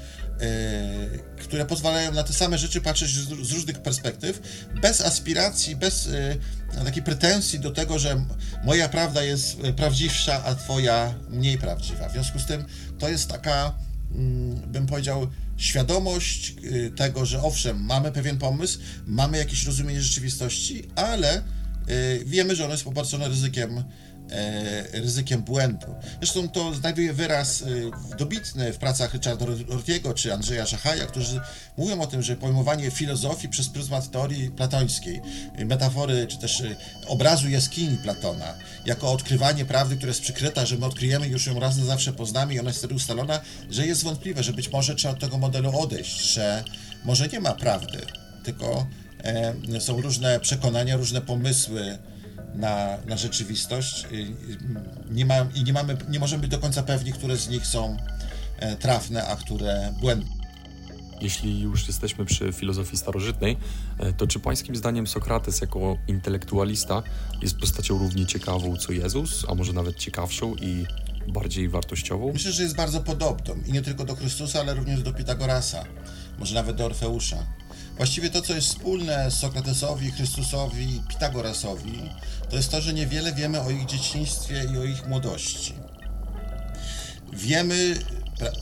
które 1.37 1.65
pozwalają 1.65 2.11
na 2.11 2.23
te 2.23 2.33
same 2.33 2.57
rzeczy 2.57 2.81
patrzeć 2.81 3.09
z, 3.09 3.51
różnych 3.51 3.79
perspektyw, 3.79 4.41
bez 4.81 5.01
aspiracji, 5.01 5.75
bez 5.75 6.07
y, 6.07 6.39
takiej 6.85 7.03
pretensji 7.03 7.59
do 7.59 7.71
tego, 7.71 7.99
że 7.99 8.25
moja 8.63 8.89
prawda 8.89 9.23
jest 9.23 9.57
prawdziwsza, 9.75 10.43
a 10.43 10.55
twoja 10.55 11.15
mniej 11.29 11.57
prawdziwa. 11.57 12.09
W 12.09 12.11
związku 12.11 12.39
z 12.39 12.45
tym 12.45 12.65
to 12.99 13.09
jest 13.09 13.29
taka, 13.29 13.73
mm, 14.15 14.55
bym 14.55 14.87
powiedział, 14.87 15.27
świadomość 15.57 16.53
y, 16.63 16.91
tego, 16.95 17.25
że 17.25 17.41
owszem, 17.41 17.83
mamy 17.85 18.11
pewien 18.11 18.37
pomysł, 18.37 18.79
mamy 19.07 19.37
jakieś 19.37 19.65
rozumienie 19.65 20.01
rzeczywistości, 20.01 20.89
ale 20.95 21.43
wiemy, 22.25 22.55
że 22.55 22.63
ono 22.63 22.73
jest 22.73 22.83
poparczone 22.83 23.27
ryzykiem, 23.27 23.77
e, 23.77 23.83
ryzykiem 24.93 25.41
błędu. 25.41 25.87
Zresztą 26.17 26.49
to 26.49 26.73
znajduje 26.73 27.13
wyraz 27.13 27.61
y, 27.61 27.91
dobitny 28.17 28.73
w 28.73 28.77
pracach 28.77 29.13
Richarda 29.13 29.45
Rortiego 29.67 30.13
czy 30.13 30.33
Andrzeja 30.33 30.65
Szachaja, 30.65 31.05
którzy 31.05 31.39
mówią 31.77 32.01
o 32.01 32.07
tym, 32.07 32.21
że 32.21 32.35
pojmowanie 32.35 32.91
filozofii 32.91 33.49
przez 33.49 33.69
pryzmat 33.69 34.11
teorii 34.11 34.51
platońskiej, 34.51 35.21
y, 35.59 35.65
metafory 35.65 36.27
czy 36.27 36.37
też 36.37 36.63
obrazu 37.07 37.49
jaskini 37.49 37.97
Platona, 37.97 38.53
jako 38.85 39.11
odkrywanie 39.11 39.65
prawdy, 39.65 39.95
która 39.95 40.09
jest 40.09 40.21
przykryta, 40.21 40.65
że 40.65 40.77
my 40.77 40.85
odkryjemy 40.85 41.27
już 41.27 41.47
ją 41.47 41.59
raz 41.59 41.77
na 41.77 41.85
zawsze 41.85 42.13
poznamy 42.13 42.53
i 42.53 42.59
ona 42.59 42.69
jest 42.69 42.79
wtedy 42.79 42.93
ustalona, 42.93 43.41
że 43.69 43.87
jest 43.87 44.03
wątpliwe, 44.03 44.43
że 44.43 44.53
być 44.53 44.71
może 44.71 44.95
trzeba 44.95 45.13
od 45.13 45.19
tego 45.19 45.37
modelu 45.37 45.79
odejść, 45.79 46.33
że 46.33 46.63
może 47.05 47.27
nie 47.27 47.39
ma 47.39 47.53
prawdy, 47.53 47.99
tylko 48.43 48.87
e, 49.23 49.53
są 49.79 50.01
różne 50.01 50.39
przekonania, 50.39 50.97
różne 50.97 51.21
pomysły 51.21 51.97
na, 52.55 52.97
na 53.07 53.17
rzeczywistość 53.17 54.07
i, 54.11 54.15
i 54.15 54.35
nie 55.11 55.25
ma, 55.25 55.35
i 55.55 55.63
nie, 55.63 55.73
mamy, 55.73 55.97
nie 56.09 56.19
możemy 56.19 56.41
być 56.41 56.51
do 56.51 56.59
końca 56.59 56.83
pewni, 56.83 57.13
które 57.13 57.37
z 57.37 57.49
nich 57.49 57.67
są 57.67 57.97
e, 58.59 58.75
trafne, 58.75 59.27
a 59.27 59.35
które 59.35 59.93
błędne. 60.01 60.39
Jeśli 61.21 61.61
już 61.61 61.87
jesteśmy 61.87 62.25
przy 62.25 62.53
filozofii 62.53 62.97
starożytnej, 62.97 63.57
e, 63.99 64.13
to 64.13 64.27
czy 64.27 64.39
pańskim 64.39 64.75
zdaniem 64.75 65.07
Sokrates 65.07 65.61
jako 65.61 65.97
intelektualista 66.07 67.03
jest 67.41 67.57
postacią 67.57 67.97
równie 67.97 68.25
ciekawą 68.25 68.77
co 68.77 68.91
Jezus, 68.91 69.45
a 69.47 69.55
może 69.55 69.73
nawet 69.73 69.95
ciekawszą 69.97 70.55
i 70.55 70.85
bardziej 71.27 71.69
wartościową? 71.69 72.33
Myślę, 72.33 72.51
że 72.51 72.63
jest 72.63 72.75
bardzo 72.75 72.99
podobną 72.99 73.55
i 73.65 73.71
nie 73.71 73.81
tylko 73.81 74.05
do 74.05 74.15
Chrystusa, 74.15 74.59
ale 74.59 74.73
również 74.73 75.03
do 75.03 75.13
Pitagorasa, 75.13 75.83
może 76.39 76.55
nawet 76.55 76.75
do 76.75 76.85
Orfeusza. 76.85 77.45
Właściwie 77.99 78.29
to, 78.29 78.41
co 78.41 78.55
jest 78.55 78.67
wspólne 78.67 79.31
Sokratesowi, 79.31 80.11
Chrystusowi 80.11 80.95
i 80.95 81.01
Pitagorasowi, 81.01 82.09
to 82.49 82.55
jest 82.55 82.71
to, 82.71 82.81
że 82.81 82.93
niewiele 82.93 83.33
wiemy 83.33 83.61
o 83.61 83.69
ich 83.69 83.85
dzieciństwie 83.85 84.65
i 84.73 84.77
o 84.77 84.83
ich 84.83 85.07
młodości. 85.07 85.73
Wiemy 87.33 87.95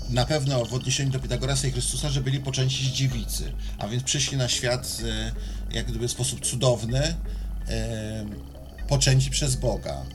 na 0.09 0.25
pewno 0.25 0.65
w 0.65 0.73
odniesieniu 0.73 1.11
do 1.11 1.19
Pitagorasa 1.19 1.67
i 1.67 1.71
Chrystusa, 1.71 2.09
że 2.09 2.21
byli 2.21 2.39
poczęci 2.39 2.85
z 2.85 2.91
dziewicy, 2.91 3.53
a 3.77 3.87
więc 3.87 4.03
przyszli 4.03 4.37
na 4.37 4.47
świat 4.47 4.97
e, 5.03 5.31
jak 5.75 5.85
gdyby 5.85 6.07
w 6.07 6.11
sposób 6.11 6.45
cudowny, 6.45 7.15
e, 7.69 8.25
poczęci 8.87 9.29
przez 9.29 9.55
Boga. 9.55 10.05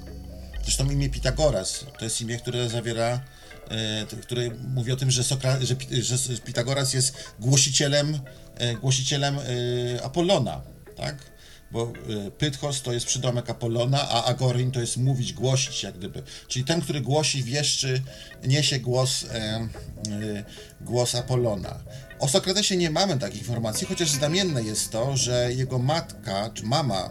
Zresztą 0.63 0.91
imię 0.91 1.11
Pitagoras 1.11 1.85
to 1.99 2.05
jest 2.05 2.21
imię, 2.21 2.39
które 2.39 2.69
zawiera, 2.69 3.21
e, 3.71 4.07
które 4.23 4.51
mówi 4.75 4.93
o 4.93 4.97
tym, 4.97 5.11
że, 5.11 5.25
Sokra, 5.25 5.59
że, 5.61 5.77
że 6.03 6.39
Pitagoras 6.45 6.95
jest 6.95 7.15
głosicielem, 7.41 8.19
e, 8.57 8.75
głosicielem 8.75 9.39
e, 9.39 10.03
Apollona, 10.03 10.63
tak? 10.97 11.33
Bo 11.71 11.93
Pythos 12.39 12.83
to 12.83 12.93
jest 12.93 13.07
przydomek 13.07 13.51
Apollona, 13.51 14.09
a 14.09 14.25
Agorin 14.25 14.71
to 14.71 14.81
jest 14.81 14.97
mówić, 14.97 15.33
głosić 15.33 15.83
jak 15.83 15.99
gdyby. 15.99 16.23
Czyli 16.49 16.65
ten, 16.65 16.81
który 16.81 17.01
głosi, 17.01 17.43
wieszczy, 17.43 18.03
niesie 18.45 18.81
głos, 18.81 19.27
głos 20.81 21.15
Apollona. 21.15 21.79
O 22.19 22.29
Sokratesie 22.29 22.77
nie 22.77 22.91
mamy 22.91 23.19
takich 23.19 23.41
informacji, 23.41 23.87
chociaż 23.87 24.11
znamienne 24.11 24.63
jest 24.63 24.91
to, 24.91 25.17
że 25.17 25.53
jego 25.55 25.79
matka, 25.79 26.51
czy 26.55 26.65
mama, 26.65 27.11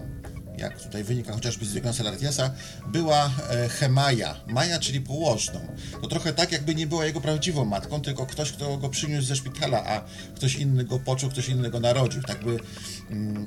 jak 0.58 0.82
tutaj 0.82 1.04
wynika 1.04 1.32
chociażby 1.32 1.64
z 1.64 1.72
Diognosa 1.72 2.04
Lartiesa, 2.04 2.50
była 2.86 3.30
e, 3.50 3.68
Hemaja, 3.68 4.36
Maja, 4.46 4.78
czyli 4.78 5.00
położną. 5.00 5.60
To 6.02 6.08
trochę 6.08 6.32
tak, 6.32 6.52
jakby 6.52 6.74
nie 6.74 6.86
była 6.86 7.06
jego 7.06 7.20
prawdziwą 7.20 7.64
matką, 7.64 8.00
tylko 8.00 8.26
ktoś, 8.26 8.52
kto 8.52 8.78
go 8.78 8.88
przyniósł 8.88 9.26
ze 9.26 9.36
szpitala, 9.36 9.84
a 9.86 10.04
ktoś 10.34 10.54
inny 10.54 10.84
go 10.84 10.98
poczuł, 10.98 11.30
ktoś 11.30 11.48
inny 11.48 11.70
go 11.70 11.80
narodził. 11.80 12.22
Tak 12.22 12.44
by, 12.44 12.56
mm, 13.10 13.46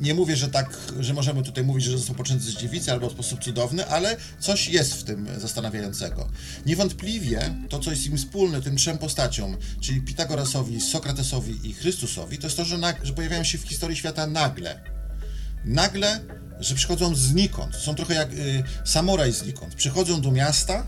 nie 0.00 0.14
mówię, 0.14 0.36
że 0.36 0.48
tak, 0.48 0.78
że 1.00 1.14
możemy 1.14 1.42
tutaj 1.42 1.64
mówić, 1.64 1.84
że 1.84 1.98
został 1.98 2.16
poczęty 2.16 2.44
z 2.44 2.54
dziewicy 2.54 2.92
albo 2.92 3.08
w 3.08 3.12
sposób 3.12 3.40
cudowny, 3.40 3.86
ale 3.86 4.16
coś 4.38 4.68
jest 4.68 4.94
w 4.94 5.04
tym 5.04 5.28
zastanawiającego. 5.38 6.28
Niewątpliwie 6.66 7.54
to, 7.68 7.78
co 7.78 7.90
jest 7.90 8.06
im 8.06 8.16
wspólne, 8.16 8.62
tym 8.62 8.76
trzem 8.76 8.98
postaciom, 8.98 9.56
czyli 9.80 10.00
Pitagorasowi, 10.00 10.80
Sokratesowi 10.80 11.68
i 11.68 11.72
Chrystusowi, 11.72 12.38
to 12.38 12.46
jest 12.46 12.56
to, 12.56 12.64
że, 12.64 12.78
że 13.02 13.12
pojawiają 13.12 13.44
się 13.44 13.58
w 13.58 13.68
historii 13.68 13.96
świata 13.96 14.26
nagle 14.26 15.01
nagle, 15.64 16.20
że 16.60 16.74
przychodzą 16.74 17.14
znikąd. 17.14 17.76
Są 17.76 17.94
trochę 17.94 18.14
jak 18.14 18.32
y, 18.32 18.62
samuraj 18.84 19.32
znikąd. 19.32 19.74
Przychodzą 19.74 20.20
do 20.20 20.30
miasta 20.30 20.86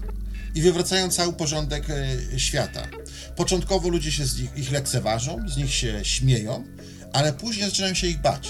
i 0.55 0.63
wywracają 0.63 1.11
cały 1.11 1.33
porządek 1.33 1.91
y, 1.91 2.41
świata. 2.41 2.83
Początkowo 3.37 3.89
ludzie 3.89 4.13
się 4.13 4.27
z 4.27 4.39
nich, 4.39 4.57
ich 4.57 4.73
lekceważą, 4.73 5.49
z 5.49 5.57
nich 5.57 5.75
się 5.75 6.01
śmieją, 6.05 6.65
ale 7.13 7.33
później 7.33 7.67
zaczynają 7.67 7.95
się 7.95 8.07
ich 8.07 8.21
bać. 8.21 8.49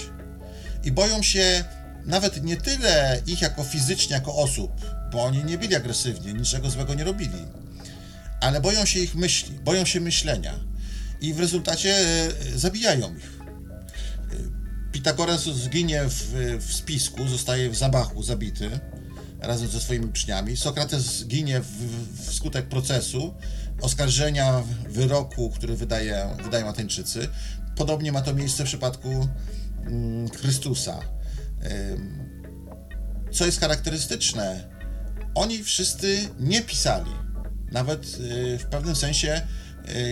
I 0.83 0.91
boją 0.91 1.23
się 1.23 1.63
nawet 2.05 2.43
nie 2.43 2.57
tyle 2.57 3.21
ich 3.27 3.41
jako 3.41 3.63
fizycznie, 3.63 4.15
jako 4.15 4.35
osób, 4.35 4.71
bo 5.11 5.23
oni 5.23 5.43
nie 5.43 5.57
byli 5.57 5.75
agresywni, 5.75 6.33
niczego 6.33 6.69
złego 6.69 6.93
nie 6.93 7.03
robili, 7.03 7.45
ale 8.41 8.61
boją 8.61 8.85
się 8.85 8.99
ich 8.99 9.15
myśli, 9.15 9.59
boją 9.59 9.85
się 9.85 9.99
myślenia 10.01 10.59
i 11.21 11.33
w 11.33 11.39
rezultacie 11.39 11.95
e, 11.95 12.59
zabijają 12.59 13.15
ich. 13.15 13.34
Pitagoras 15.05 15.43
zginie 15.43 16.01
w, 16.09 16.33
w 16.59 16.73
spisku, 16.73 17.27
zostaje 17.27 17.69
w 17.69 17.75
zabachu 17.75 18.23
zabity 18.23 18.79
razem 19.39 19.67
ze 19.67 19.79
swoimi 19.79 20.05
uczniami. 20.05 20.57
Sokrates 20.57 21.01
zginie 21.01 21.61
w, 21.61 21.67
w 22.25 22.33
skutek 22.33 22.65
procesu, 22.65 23.33
oskarżenia 23.81 24.63
wyroku, 24.89 25.49
który 25.49 25.75
wydaje, 25.75 26.27
wydają 26.43 26.67
Ateńczycy. 26.67 27.29
Podobnie 27.75 28.11
ma 28.11 28.21
to 28.21 28.33
miejsce 28.33 28.63
w 28.63 28.67
przypadku 28.67 29.27
mm, 29.85 30.29
Chrystusa. 30.29 30.99
Ym, 31.91 32.29
Co 33.31 33.45
jest 33.45 33.59
charakterystyczne, 33.59 34.69
oni 35.35 35.63
wszyscy 35.63 36.29
nie 36.39 36.61
pisali. 36.61 37.11
Nawet 37.71 38.05
y, 38.05 38.57
w 38.57 38.65
pewnym 38.65 38.95
sensie 38.95 39.41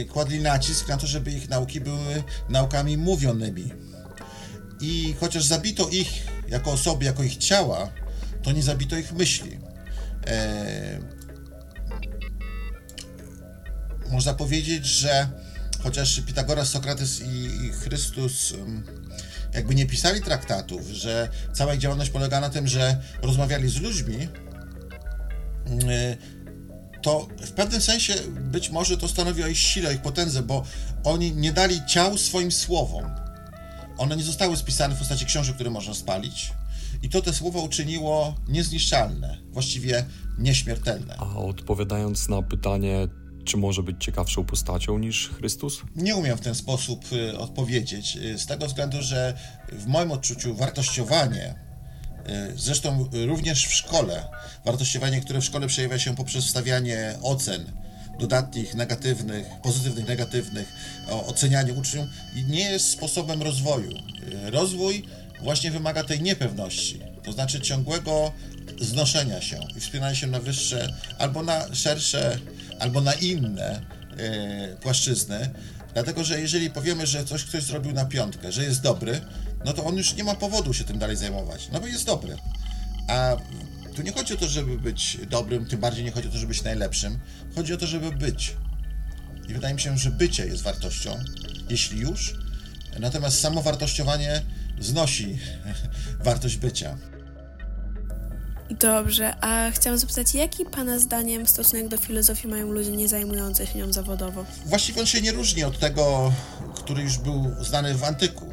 y, 0.02 0.06
kładli 0.06 0.40
nacisk 0.40 0.88
na 0.88 0.98
to, 0.98 1.08
żeby 1.08 1.32
ich 1.32 1.50
nauki 1.50 1.82
były 1.82 2.24
naukami 2.50 2.98
mówionymi. 2.98 3.93
I 4.84 5.16
chociaż 5.20 5.44
zabito 5.44 5.90
ich 5.90 6.28
jako 6.48 6.72
osoby, 6.72 7.06
jako 7.06 7.24
ich 7.24 7.38
ciała, 7.38 7.90
to 8.42 8.52
nie 8.52 8.64
zabito 8.64 8.98
ich 8.98 9.14
myśli. 9.14 9.60
E, 10.28 11.00
można 14.12 14.34
powiedzieć, 14.34 14.86
że 14.86 15.30
chociaż 15.84 16.22
Pitagoras, 16.22 16.70
Sokrates 16.70 17.22
i, 17.22 17.66
i 17.66 17.72
Chrystus 17.72 18.52
ym, 18.52 18.84
jakby 19.54 19.76
nie 19.76 19.86
pisali 19.86 20.22
traktatów, 20.22 20.88
że 20.88 21.30
cała 21.54 21.74
ich 21.74 21.80
działalność 21.80 22.10
polega 22.10 22.40
na 22.40 22.50
tym, 22.50 22.68
że 22.68 23.02
rozmawiali 23.22 23.70
z 23.70 23.82
ludźmi, 23.82 24.18
yy, 24.18 26.18
to 27.02 27.28
w 27.42 27.52
pewnym 27.52 27.82
sensie 27.82 28.14
być 28.40 28.70
może 28.70 28.98
to 28.98 29.08
stanowi 29.08 29.44
o 29.44 29.48
ich 29.48 29.58
sile, 29.58 29.90
o 29.90 29.92
ich 29.92 30.02
potędze, 30.02 30.44
bo 30.44 30.66
oni 31.04 31.36
nie 31.36 31.52
dali 31.52 31.82
ciał 31.88 32.18
swoim 32.18 32.52
słowom. 32.52 33.23
One 33.98 34.18
nie 34.18 34.24
zostały 34.24 34.58
spisane 34.58 34.96
w 34.96 35.00
postaci 35.00 35.26
książek, 35.26 35.56
które 35.56 35.70
można 35.70 35.94
spalić. 35.94 36.54
I 37.04 37.10
to 37.10 37.22
te 37.22 37.34
słowo 37.34 37.62
uczyniło 37.62 38.36
niezniszczalne, 38.48 39.38
właściwie 39.52 40.06
nieśmiertelne. 40.38 41.16
A 41.18 41.36
odpowiadając 41.36 42.30
na 42.30 42.42
pytanie, 42.42 43.08
czy 43.46 43.58
może 43.58 43.84
być 43.84 44.04
ciekawszą 44.04 44.46
postacią 44.46 45.00
niż 45.00 45.30
Chrystus? 45.30 45.82
Nie 45.96 46.16
umiem 46.16 46.38
w 46.38 46.42
ten 46.42 46.56
sposób 46.56 47.06
y, 47.12 47.38
odpowiedzieć, 47.38 48.18
y, 48.18 48.38
z 48.38 48.46
tego 48.46 48.68
względu, 48.68 49.02
że 49.02 49.38
w 49.72 49.88
moim 49.88 50.12
odczuciu 50.12 50.56
wartościowanie, 50.56 51.56
y, 52.54 52.58
zresztą 52.58 53.10
również 53.28 53.68
w 53.68 53.74
szkole, 53.74 54.28
wartościowanie, 54.66 55.22
które 55.22 55.42
w 55.42 55.46
szkole 55.46 55.68
przejawia 55.68 56.00
się 56.00 56.16
poprzez 56.16 56.46
stawianie 56.46 57.18
ocen, 57.22 57.72
dodatnich, 58.20 58.76
negatywnych, 58.76 59.48
pozytywnych, 59.64 60.08
negatywnych, 60.08 60.74
ocenianie 61.08 61.74
uczniów, 61.74 62.06
nie 62.48 62.70
jest 62.70 62.90
sposobem 62.90 63.42
rozwoju. 63.42 63.92
Rozwój 64.44 65.04
właśnie 65.42 65.72
wymaga 65.72 66.04
tej 66.04 66.22
niepewności, 66.22 67.00
to 67.24 67.32
znaczy 67.32 67.62
ciągłego 67.62 68.32
znoszenia 68.82 69.42
się 69.42 69.60
i 69.78 69.80
wspinania 69.80 70.16
się 70.16 70.28
na 70.28 70.40
wyższe, 70.40 70.94
albo 71.20 71.44
na 71.44 71.76
szersze, 71.76 72.40
albo 72.80 73.02
na 73.02 73.14
inne 73.14 73.82
e, 74.18 74.76
płaszczyzny, 74.82 75.50
dlatego 75.94 76.24
że 76.24 76.42
jeżeli 76.42 76.70
powiemy, 76.70 77.08
że 77.08 77.26
coś 77.26 77.44
ktoś 77.44 77.64
zrobił 77.64 77.92
na 77.94 78.06
piątkę, 78.06 78.52
że 78.52 78.64
jest 78.64 78.82
dobry, 78.82 79.22
no 79.66 79.74
to 79.74 79.86
on 79.86 79.98
już 79.98 80.16
nie 80.16 80.24
ma 80.24 80.36
powodu 80.36 80.74
się 80.74 80.84
tym 80.84 81.00
dalej 81.00 81.18
zajmować, 81.18 81.70
no 81.72 81.80
bo 81.80 81.88
jest 81.88 82.06
dobry. 82.06 82.38
A 83.08 83.38
tu 83.94 84.02
nie 84.02 84.12
chodzi 84.12 84.34
o 84.34 84.38
to, 84.38 84.48
żeby 84.48 84.78
być 84.78 85.18
dobrym, 85.30 85.66
tym 85.66 85.80
bardziej 85.80 86.04
nie 86.04 86.12
chodzi 86.12 86.28
o 86.28 86.32
to, 86.32 86.38
żeby 86.38 86.50
być 86.54 86.64
najlepszym, 86.64 87.20
chodzi 87.56 87.74
o 87.74 87.78
to, 87.78 87.88
żeby 87.88 88.12
być. 88.12 88.56
I 89.50 89.54
wydaje 89.54 89.74
mi 89.74 89.82
się, 89.82 89.98
że 89.98 90.12
bycie 90.12 90.46
jest 90.46 90.64
wartością, 90.64 91.20
jeśli 91.70 92.00
już, 92.00 92.34
natomiast 93.00 93.40
samo 93.40 93.62
wartościowanie 93.62 94.42
znosi 94.80 95.40
wartość 96.26 96.58
bycia. 96.58 96.98
Dobrze, 98.80 99.36
a 99.42 99.72
chciałam 99.72 100.00
zapytać, 100.00 100.36
jaki 100.36 100.66
Pana 100.66 101.00
zdaniem 101.00 101.48
stosunek 101.48 101.88
do 101.88 101.98
filozofii 101.98 102.48
mają 102.48 102.72
ludzie 102.72 102.92
nie 102.92 103.08
zajmujący 103.08 103.68
się 103.68 103.78
nią 103.78 103.94
zawodowo? 103.94 104.46
Właściwie 104.66 105.02
on 105.02 105.08
się 105.08 105.22
nie 105.22 105.32
różni 105.32 105.64
od 105.64 105.80
tego, 105.80 106.34
który 106.76 107.04
już 107.04 107.18
był 107.18 107.56
znany 107.62 107.96
w 107.96 108.04
antyku, 108.04 108.53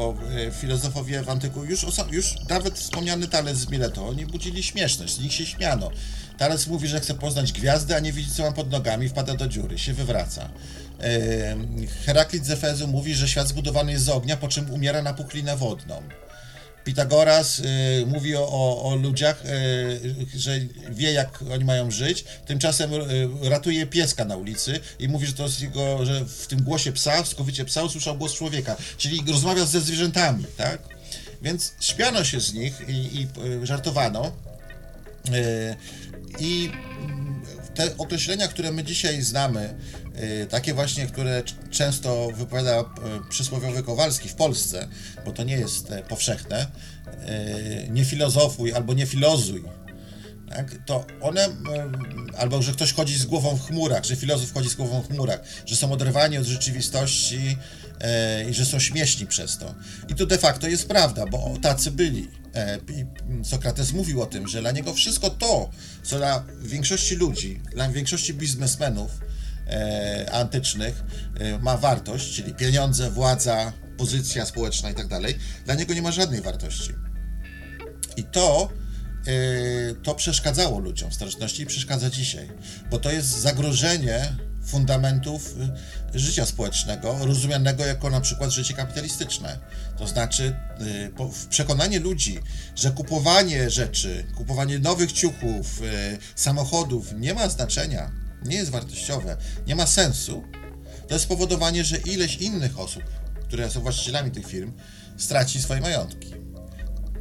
bo 0.00 0.14
e, 0.46 0.50
filozofowie 0.50 1.22
w 1.22 1.30
antyku 1.30 1.64
już, 1.64 1.86
już 2.10 2.34
nawet 2.48 2.78
wspomniany 2.78 3.28
Tales 3.28 3.58
z 3.58 3.70
Mileto, 3.70 4.08
oni 4.08 4.26
budzili 4.26 4.62
śmieszność, 4.62 5.14
z 5.14 5.20
nich 5.20 5.32
się 5.32 5.46
śmiano. 5.46 5.90
Tales 6.38 6.66
mówi, 6.66 6.88
że 6.88 7.00
chce 7.00 7.14
poznać 7.14 7.52
gwiazdy, 7.52 7.96
a 7.96 8.00
nie 8.00 8.12
widzi 8.12 8.30
co 8.30 8.42
ma 8.42 8.52
pod 8.52 8.70
nogami, 8.70 9.08
wpada 9.08 9.34
do 9.34 9.48
dziury, 9.48 9.78
się 9.78 9.92
wywraca. 9.92 10.48
Heraklit 12.06 12.46
z 12.46 12.50
Efezu 12.50 12.88
mówi, 12.88 13.14
że 13.14 13.28
świat 13.28 13.48
zbudowany 13.48 13.92
jest 13.92 14.04
z 14.04 14.08
ognia, 14.08 14.36
po 14.36 14.48
czym 14.48 14.70
umiera 14.70 15.02
na 15.02 15.14
puchlinę 15.14 15.56
wodną. 15.56 16.02
Pitagoras 16.84 17.58
y, 17.58 17.62
mówi 18.06 18.36
o, 18.36 18.82
o, 18.82 18.96
ludziach, 18.96 19.44
y, 19.46 20.38
że 20.38 20.60
wie 20.90 21.12
jak 21.12 21.44
oni 21.52 21.64
mają 21.64 21.90
żyć, 21.90 22.24
tymczasem 22.46 22.92
y, 22.94 23.28
ratuje 23.42 23.86
pieska 23.86 24.24
na 24.24 24.36
ulicy 24.36 24.80
i 24.98 25.08
mówi, 25.08 25.26
że 25.26 25.32
to 25.32 25.42
jest 25.42 25.62
jego, 25.62 26.04
że 26.06 26.24
w 26.24 26.46
tym 26.46 26.62
głosie 26.62 26.92
psa, 26.92 27.22
w 27.22 27.28
skowycie 27.28 27.64
psa 27.64 27.82
usłyszał 27.82 28.16
głos 28.16 28.34
człowieka, 28.34 28.76
czyli 28.96 29.22
rozmawia 29.28 29.64
ze 29.64 29.80
zwierzętami, 29.80 30.44
tak? 30.56 30.80
Więc 31.42 31.72
śmiano 31.80 32.24
się 32.24 32.40
z 32.40 32.54
nich 32.54 32.80
i, 32.88 32.92
i 32.92 33.28
y, 33.62 33.66
żartowano. 33.66 34.32
Y, 35.28 35.76
I 36.38 36.70
te 37.74 37.96
określenia, 37.98 38.48
które 38.48 38.72
my 38.72 38.84
dzisiaj 38.84 39.22
znamy, 39.22 39.74
takie 40.50 40.74
właśnie, 40.74 41.06
które 41.06 41.42
często 41.70 42.30
wypowiada 42.34 42.80
y, 42.80 42.84
przysłowiowy 43.30 43.82
Kowalski 43.82 44.28
w 44.28 44.34
Polsce, 44.34 44.88
bo 45.24 45.32
to 45.32 45.44
nie 45.44 45.56
jest 45.56 45.90
e, 45.90 46.02
powszechne, 46.02 46.66
y, 47.86 47.88
nie 47.90 48.04
filozofuj 48.04 48.72
albo 48.72 48.94
nie 48.94 49.06
filozuj, 49.06 49.64
tak, 50.50 50.74
to 50.86 51.04
one, 51.20 51.48
albo 52.38 52.62
że 52.62 52.72
ktoś 52.72 52.92
chodzi 52.92 53.18
z 53.18 53.26
głową 53.26 53.56
w 53.56 53.66
chmurach, 53.66 54.04
że 54.04 54.16
filozof 54.16 54.52
chodzi 54.52 54.68
z 54.68 54.74
głową 54.74 55.02
w 55.02 55.08
chmurach, 55.08 55.40
że 55.66 55.76
są 55.76 55.92
oderwani 55.92 56.38
od 56.38 56.46
rzeczywistości 56.46 57.56
e, 58.00 58.50
i 58.50 58.54
że 58.54 58.66
są 58.66 58.78
śmieszni 58.78 59.26
przez 59.26 59.58
to. 59.58 59.74
I 60.08 60.14
to 60.14 60.26
de 60.26 60.38
facto 60.38 60.68
jest 60.68 60.88
prawda, 60.88 61.26
bo 61.26 61.56
tacy 61.62 61.90
byli. 61.90 62.28
E, 62.54 62.78
Sokrates 63.44 63.92
mówił 63.92 64.22
o 64.22 64.26
tym, 64.26 64.48
że 64.48 64.60
dla 64.60 64.70
niego 64.70 64.94
wszystko 64.94 65.30
to, 65.30 65.70
co 66.02 66.18
dla 66.18 66.44
większości 66.62 67.14
ludzi, 67.14 67.60
dla 67.72 67.88
większości 67.88 68.34
biznesmenów 68.34 69.10
e, 69.70 70.32
antycznych 70.32 71.04
e, 71.40 71.58
ma 71.58 71.76
wartość, 71.76 72.34
czyli 72.34 72.54
pieniądze, 72.54 73.10
władza, 73.10 73.72
pozycja 73.96 74.46
społeczna 74.46 74.90
i 74.90 74.94
tak 74.94 75.08
dalej, 75.08 75.38
dla 75.64 75.74
niego 75.74 75.94
nie 75.94 76.02
ma 76.02 76.12
żadnej 76.12 76.40
wartości. 76.40 76.92
I 78.16 78.24
to, 78.24 78.68
yy, 79.26 79.94
to 80.02 80.14
przeszkadzało 80.14 80.78
ludziom 80.78 81.10
w 81.10 81.14
starożytności 81.14 81.62
i 81.62 81.66
przeszkadza 81.66 82.10
dzisiaj, 82.10 82.48
bo 82.90 82.98
to 82.98 83.10
jest 83.10 83.28
zagrożenie 83.28 84.32
fundamentów 84.66 85.54
życia 86.14 86.46
społecznego, 86.46 87.18
rozumianego 87.26 87.86
jako 87.86 88.10
na 88.10 88.20
przykład 88.20 88.50
życie 88.50 88.74
kapitalistyczne. 88.74 89.58
To 89.98 90.06
znaczy 90.06 90.56
przekonanie 91.50 92.00
ludzi, 92.00 92.38
że 92.76 92.90
kupowanie 92.90 93.70
rzeczy, 93.70 94.26
kupowanie 94.36 94.78
nowych 94.78 95.12
ciuchów, 95.12 95.80
samochodów 96.34 97.12
nie 97.12 97.34
ma 97.34 97.48
znaczenia, 97.48 98.10
nie 98.44 98.56
jest 98.56 98.70
wartościowe, 98.70 99.36
nie 99.66 99.76
ma 99.76 99.86
sensu, 99.86 100.42
to 101.08 101.14
jest 101.14 101.24
spowodowanie, 101.24 101.84
że 101.84 101.96
ileś 101.96 102.36
innych 102.36 102.80
osób, 102.80 103.02
które 103.42 103.70
są 103.70 103.80
właścicielami 103.80 104.30
tych 104.30 104.46
firm, 104.46 104.72
straci 105.16 105.62
swoje 105.62 105.80
majątki. 105.80 106.34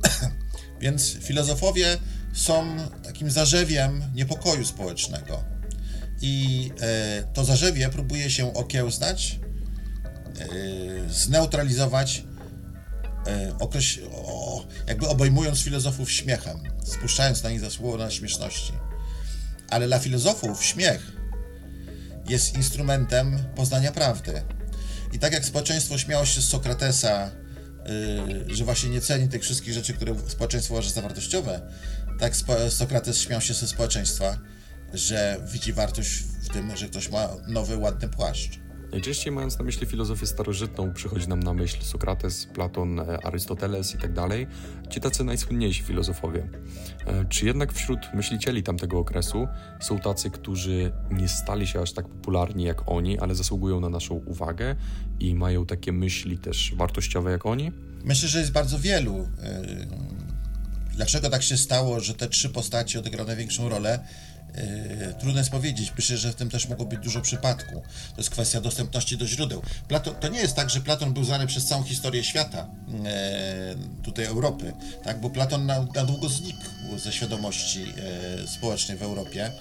Więc 0.81 1.17
filozofowie 1.21 1.97
są 2.33 2.77
takim 3.03 3.31
zarzewiem 3.31 4.03
niepokoju 4.15 4.65
społecznego. 4.65 5.43
I 6.21 6.71
e, 6.81 7.23
to 7.33 7.45
zarzewie 7.45 7.89
próbuje 7.89 8.29
się 8.29 8.53
okiełznać, 8.53 9.39
e, 10.39 10.45
zneutralizować, 11.09 12.23
e, 13.27 13.57
o, 14.11 14.65
jakby 14.87 15.07
obejmując 15.07 15.59
filozofów 15.59 16.11
śmiechem, 16.11 16.63
spuszczając 16.83 17.43
na 17.43 17.49
nich 17.49 17.59
za 17.59 17.69
słowo 17.69 17.97
na 17.97 18.11
śmieszności. 18.11 18.73
Ale 19.69 19.87
dla 19.87 19.99
filozofów 19.99 20.63
śmiech 20.63 21.11
jest 22.29 22.55
instrumentem 22.55 23.39
poznania 23.55 23.91
prawdy. 23.91 24.41
I 25.13 25.19
tak 25.19 25.33
jak 25.33 25.45
społeczeństwo 25.45 25.97
śmiało 25.97 26.25
się 26.25 26.41
z 26.41 26.47
Sokratesa, 26.47 27.31
y, 28.49 28.55
że 28.55 28.65
właśnie 28.65 28.89
nie 28.89 29.01
ceni 29.01 29.29
tych 29.29 29.41
wszystkich 29.41 29.73
rzeczy, 29.73 29.93
które 29.93 30.15
społeczeństwo 30.27 30.73
uważa 30.73 30.89
za 30.89 31.01
wartościowe, 31.01 31.61
tak 32.19 32.35
spo, 32.35 32.71
Sokrates 32.71 33.21
śmiał 33.21 33.41
się 33.41 33.53
ze 33.53 33.67
społeczeństwa, 33.67 34.37
że 34.93 35.37
widzi 35.51 35.73
wartość 35.73 36.09
w 36.41 36.49
tym, 36.49 36.77
że 36.77 36.87
ktoś 36.87 37.09
ma 37.09 37.29
nowy, 37.47 37.77
ładny 37.77 38.09
płaszcz. 38.09 38.59
Najczęściej 38.91 39.33
mając 39.33 39.57
na 39.59 39.65
myśli 39.65 39.87
filozofię 39.87 40.27
starożytną, 40.27 40.93
przychodzi 40.93 41.27
nam 41.27 41.39
na 41.39 41.53
myśl 41.53 41.81
Sokrates, 41.81 42.45
Platon, 42.45 42.99
e, 42.99 43.25
Arystoteles 43.25 43.95
i 43.95 43.97
tak 43.97 44.11
ci 44.89 45.01
tacy 45.01 45.23
najsłynniejsi 45.23 45.83
filozofowie. 45.83 46.49
E, 47.05 47.25
Czy 47.25 47.45
jednak 47.45 47.73
wśród 47.73 47.99
myślicieli 48.13 48.63
tamtego 48.63 48.99
okresu 48.99 49.47
są 49.79 49.99
tacy, 49.99 50.29
którzy 50.29 50.91
nie 51.11 51.27
stali 51.27 51.67
się 51.67 51.81
aż 51.81 51.91
tak 51.93 52.07
popularni 52.07 52.63
jak 52.63 52.91
oni, 52.91 53.19
ale 53.19 53.35
zasługują 53.35 53.79
na 53.79 53.89
naszą 53.89 54.15
uwagę 54.15 54.75
i 55.19 55.35
mają 55.35 55.65
takie 55.65 55.91
myśli 55.91 56.37
też 56.37 56.73
wartościowe 56.75 57.31
jak 57.31 57.45
oni? 57.45 57.71
Myślę, 58.03 58.29
że 58.29 58.39
jest 58.39 58.51
bardzo 58.51 58.79
wielu. 58.79 59.17
Yy, 59.17 59.87
Dlaczego 60.95 61.29
tak 61.29 61.43
się 61.43 61.57
stało, 61.57 61.99
że 61.99 62.13
te 62.13 62.27
trzy 62.27 62.49
postacie 62.49 62.99
odegrały 62.99 63.27
największą 63.27 63.69
rolę? 63.69 63.99
Yy, 64.55 65.13
Trudno 65.19 65.39
jest 65.39 65.49
powiedzieć. 65.51 65.93
Myślę, 65.95 66.17
że 66.17 66.31
w 66.31 66.35
tym 66.35 66.49
też 66.49 66.69
mogło 66.69 66.85
być 66.85 66.99
dużo 66.99 67.21
przypadku. 67.21 67.73
To 68.09 68.17
jest 68.17 68.29
kwestia 68.29 68.61
dostępności 68.61 69.17
do 69.17 69.27
źródeł. 69.27 69.61
Platon, 69.87 70.15
to 70.15 70.27
nie 70.27 70.39
jest 70.39 70.55
tak, 70.55 70.69
że 70.69 70.81
Platon 70.81 71.13
był 71.13 71.23
znany 71.23 71.47
przez 71.47 71.65
całą 71.65 71.83
historię 71.83 72.23
świata, 72.23 72.67
yy, 72.87 74.03
tutaj 74.03 74.25
Europy, 74.25 74.73
tak? 75.03 75.21
bo 75.21 75.29
Platon 75.29 75.65
na, 75.65 75.85
na 75.95 76.05
długo 76.05 76.29
znikł 76.29 76.63
ze 76.97 77.11
świadomości 77.11 77.81
yy, 77.81 78.47
społecznej 78.47 78.97
w 78.97 79.03
Europie. 79.03 79.51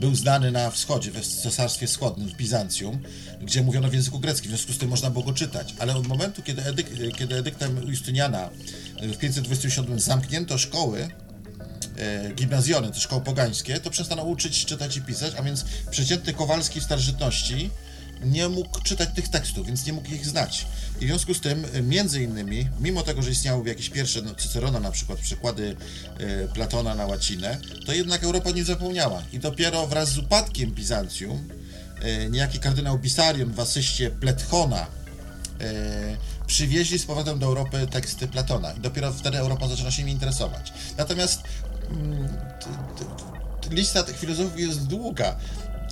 Był 0.00 0.14
znany 0.14 0.50
na 0.50 0.70
wschodzie, 0.70 1.10
w 1.10 1.26
Cesarstwie 1.26 1.86
Wschodnim, 1.86 2.28
w 2.28 2.36
Bizancjum, 2.36 3.02
gdzie 3.42 3.62
mówiono 3.62 3.88
w 3.88 3.94
języku 3.94 4.18
greckim, 4.18 4.50
w 4.50 4.54
związku 4.54 4.72
z 4.72 4.78
tym 4.78 4.88
można 4.88 5.10
było 5.10 5.24
go 5.24 5.32
czytać. 5.32 5.74
Ale 5.78 5.96
od 5.96 6.06
momentu, 6.06 6.42
kiedy, 6.42 6.64
edyk, 6.64 7.14
kiedy 7.16 7.36
edyktem 7.36 7.88
Justyniana 7.88 8.50
w 9.02 9.16
527 9.16 10.00
zamknięto 10.00 10.58
szkoły, 10.58 11.08
gimnazjony, 12.34 12.92
te 12.92 13.00
szkoły 13.00 13.22
pogańskie, 13.22 13.80
to 13.80 13.90
przestano 13.90 14.22
uczyć 14.22 14.64
czytać 14.64 14.96
i 14.96 15.02
pisać, 15.02 15.34
a 15.38 15.42
więc 15.42 15.64
przeciętny 15.90 16.32
Kowalski 16.32 16.80
w 16.80 16.84
starożytności 16.84 17.70
nie 18.24 18.48
mógł 18.48 18.80
czytać 18.80 19.08
tych 19.14 19.28
tekstów, 19.28 19.66
więc 19.66 19.86
nie 19.86 19.92
mógł 19.92 20.08
ich 20.08 20.26
znać. 20.26 20.66
I 21.00 21.04
w 21.04 21.08
związku 21.08 21.34
z 21.34 21.40
tym, 21.40 21.66
e, 21.72 21.82
między 21.82 22.22
innymi, 22.22 22.68
mimo 22.80 23.02
tego, 23.02 23.22
że 23.22 23.30
istniały 23.30 23.68
jakieś 23.68 23.90
pierwsze, 23.90 24.22
no, 24.22 24.34
Cycerona 24.34 24.80
na 24.80 24.90
przykład, 24.90 25.18
przykłady 25.18 25.76
e, 26.18 26.48
Platona 26.48 26.94
na 26.94 27.06
łacinę, 27.06 27.58
to 27.86 27.92
jednak 27.92 28.24
Europa 28.24 28.50
nie 28.50 28.64
zapomniała. 28.64 29.22
I 29.32 29.38
dopiero 29.38 29.86
wraz 29.86 30.08
z 30.08 30.18
upadkiem 30.18 30.70
Bizancjum, 30.70 31.48
e, 32.02 32.30
niejaki 32.30 32.58
kardynał 32.58 32.98
Bisarion 32.98 33.52
w 33.52 33.60
asyście 33.60 34.10
Pletchona 34.10 34.86
e, 35.60 36.16
przywieźli 36.46 36.98
z 36.98 37.06
powrotem 37.06 37.38
do 37.38 37.46
Europy 37.46 37.86
teksty 37.90 38.28
Platona 38.28 38.72
i 38.72 38.80
dopiero 38.80 39.12
wtedy 39.12 39.38
Europa 39.38 39.68
zaczyna 39.68 39.90
się 39.90 40.02
nimi 40.02 40.12
interesować. 40.12 40.72
Natomiast 40.98 41.42
lista 43.70 44.02
tych 44.02 44.18
filozofów 44.18 44.60
jest 44.60 44.86
długa, 44.86 45.36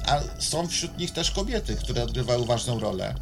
a 0.06 0.20
są 0.38 0.68
wśród 0.68 0.98
nich 0.98 1.10
też 1.10 1.30
kobiety, 1.30 1.76
które 1.76 2.02
odgrywały 2.04 2.46
ważną 2.46 2.80
rolę, 2.80 3.14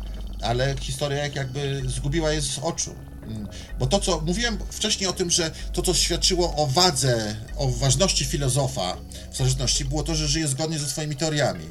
ale 0.43 0.75
historia 0.81 1.23
jak 1.23 1.37
jakby 1.37 1.83
zgubiła 1.87 2.33
je 2.33 2.43
z 2.43 2.59
oczu. 2.59 2.95
Mm, 3.27 3.49
Bo 3.79 3.87
to, 3.87 4.01
co 4.01 4.21
mówiłem 4.21 4.59
wcześniej 4.71 5.09
o 5.09 5.13
tym, 5.13 5.31
że 5.31 5.51
to, 5.73 5.83
co 5.83 5.95
świadczyło 5.95 6.55
o 6.57 6.67
wadze, 6.67 7.37
o 7.57 7.69
ważności 7.69 8.25
filozofa 8.25 8.97
w 9.31 9.35
starożytności, 9.35 9.85
było 9.85 10.03
to, 10.03 10.15
że 10.15 10.29
żyje 10.29 10.49
zgodnie 10.49 10.79
ze 10.79 10.87
swoimi 10.87 11.17
teoriami. 11.17 11.65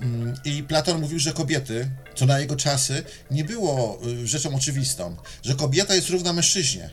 Mm, 0.00 0.34
I 0.44 0.62
Platon 0.62 1.00
mówił, 1.00 1.18
że 1.18 1.32
kobiety, 1.32 1.90
co 2.14 2.26
na 2.26 2.38
jego 2.38 2.56
czasy, 2.56 3.02
nie 3.30 3.44
było 3.44 3.98
y, 4.06 4.26
rzeczą 4.26 4.54
oczywistą, 4.54 5.16
że 5.42 5.54
kobieta 5.54 5.94
jest 5.94 6.08
równa 6.08 6.32
mężczyźnie. 6.32 6.90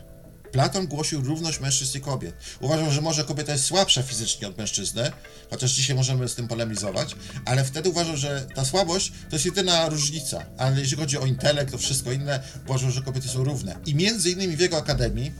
Platon 0.57 0.87
głosił 0.87 1.21
równość 1.21 1.59
mężczyzn 1.59 1.97
i 1.97 2.01
kobiet. 2.01 2.35
Uważał, 2.59 2.91
że 2.91 3.01
może 3.01 3.23
kobieta 3.23 3.51
jest 3.51 3.65
słabsza 3.65 4.03
fizycznie 4.03 4.47
od 4.47 4.57
mężczyzny, 4.57 5.11
chociaż 5.49 5.71
dzisiaj 5.71 5.95
możemy 5.95 6.27
z 6.27 6.35
tym 6.35 6.47
polemizować, 6.47 7.15
ale 7.45 7.63
wtedy 7.63 7.89
uważał, 7.89 8.17
że 8.17 8.47
ta 8.55 8.65
słabość 8.65 9.11
to 9.29 9.35
jest 9.35 9.45
jedyna 9.45 9.89
różnica. 9.89 10.45
Ale 10.57 10.79
jeśli 10.79 10.97
chodzi 10.97 11.17
o 11.17 11.25
intelekt, 11.25 11.71
to 11.71 11.77
wszystko 11.77 12.11
inne, 12.11 12.39
uważał, 12.65 12.91
że 12.91 13.01
kobiety 13.01 13.27
są 13.27 13.43
równe. 13.43 13.75
I 13.85 13.95
między 13.95 14.31
innymi 14.31 14.55
w 14.57 14.59
jego 14.59 14.77
akademii 14.77 15.31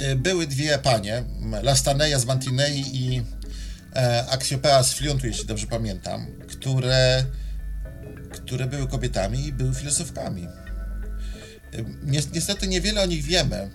y, 0.00 0.16
były 0.16 0.46
dwie 0.46 0.78
panie, 0.78 1.24
Lastaneia 1.62 2.18
z 2.18 2.24
Mantinei 2.24 2.84
i 2.92 3.22
e, 3.96 4.26
Axiopea 4.26 4.82
z 4.82 4.92
Fliuntu, 4.92 5.26
jeśli 5.26 5.46
dobrze 5.46 5.66
pamiętam, 5.66 6.26
które, 6.48 7.24
które 8.30 8.66
były 8.66 8.88
kobietami 8.88 9.46
i 9.46 9.52
były 9.52 9.74
filozofkami. 9.74 10.48
Ni- 12.02 12.18
Niestety 12.32 12.68
niewiele 12.68 13.02
o 13.02 13.06
nich 13.06 13.24
wiemy. 13.24 13.70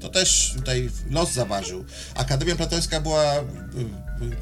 To 0.00 0.08
też 0.08 0.52
tutaj 0.56 0.90
los 1.10 1.32
zaważył. 1.32 1.84
Akademia 2.14 2.56
Platońska 2.56 3.00
była 3.00 3.34
y, 3.36 3.42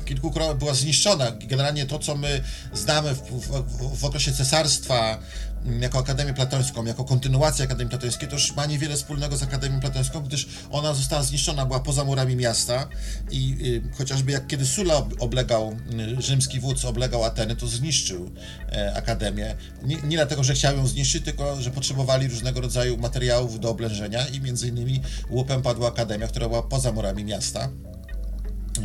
kilkukrotnie 0.05 0.55
była 0.55 0.75
zniszczona. 0.75 1.31
Generalnie 1.31 1.87
to, 1.87 1.99
co 1.99 2.17
my 2.17 2.41
znamy 2.75 3.15
w, 3.15 3.21
w, 3.21 3.99
w 3.99 4.05
okresie 4.05 4.33
cesarstwa 4.33 5.19
mm, 5.65 5.83
jako 5.83 5.99
Akademię 5.99 6.35
Platońską, 6.35 6.85
jako 6.85 7.05
kontynuację 7.05 7.65
Akademii 7.65 7.91
Platońskiej, 7.91 8.29
to 8.29 8.35
już 8.35 8.57
ma 8.57 8.67
niewiele 8.67 8.97
wspólnego 8.97 9.37
z 9.37 9.43
Akademią 9.43 9.81
Platońską, 9.81 10.21
gdyż 10.21 10.49
ona 10.71 10.95
została 10.95 11.23
zniszczona, 11.23 11.67
była 11.67 11.81
poza 11.81 12.05
murami 12.05 12.37
miasta 12.37 12.89
i 13.31 13.57
y, 13.93 13.97
chociażby 13.97 14.33
jak 14.33 14.47
kiedy 14.47 14.67
Sulla 14.67 14.95
ob- 14.95 15.15
oblegał, 15.19 15.77
y, 16.19 16.23
rzymski 16.23 16.61
wódz 16.61 16.85
oblegał 16.85 17.25
Ateny, 17.25 17.57
to 17.57 17.67
zniszczył 17.67 18.31
e, 18.73 18.95
Akademię. 18.97 19.55
Nie, 19.83 19.97
nie 19.97 20.17
dlatego, 20.17 20.45
że 20.45 20.55
chciał 20.55 20.77
ją 20.77 20.87
zniszczyć, 20.87 21.25
tylko 21.25 21.63
że 21.63 21.71
potrzebowali 21.71 22.29
różnego 22.29 22.61
rodzaju 22.61 22.97
materiałów 22.97 23.61
do 23.61 23.71
oblężenia 23.71 24.27
i 24.27 24.41
między 24.41 24.69
innymi 24.69 25.03
łupem 25.31 25.63
padła 25.63 25.89
Akademia, 25.89 26.29
która 26.29 26.49
była 26.49 26.63
poza 26.63 26.93
murami 26.93 27.25
miasta. 27.25 27.71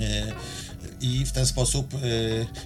E, 0.02 0.32
I 1.02 1.26
w 1.26 1.32
ten 1.32 1.46
sposób, 1.46 1.94
e, 1.94 1.98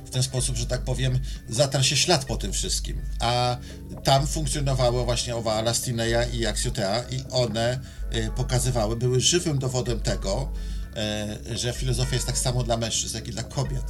w 0.06 0.10
ten 0.10 0.24
sposób, 0.24 0.56
że 0.56 0.66
tak 0.66 0.82
powiem, 0.82 1.20
zatarł 1.50 1.84
się 1.84 1.98
ślad 1.98 2.26
po 2.26 2.38
tym 2.38 2.54
wszystkim. 2.54 3.02
A 3.20 3.58
tam 4.04 4.28
funkcjonowały 4.28 5.06
właśnie 5.06 5.36
owa 5.36 5.62
Lastineia 5.62 6.24
i 6.24 6.46
Axiotea 6.46 7.04
i 7.04 7.24
one 7.32 7.80
e, 8.12 8.32
pokazywały, 8.32 8.96
były 8.96 9.22
żywym 9.22 9.60
dowodem 9.60 10.00
tego, 10.00 10.52
e, 10.96 11.58
że 11.58 11.74
filozofia 11.74 12.16
jest 12.16 12.28
tak 12.28 12.38
samo 12.38 12.64
dla 12.64 12.78
mężczyzn, 12.78 13.16
jak 13.16 13.28
i 13.28 13.32
dla 13.32 13.44
kobiet. 13.44 13.86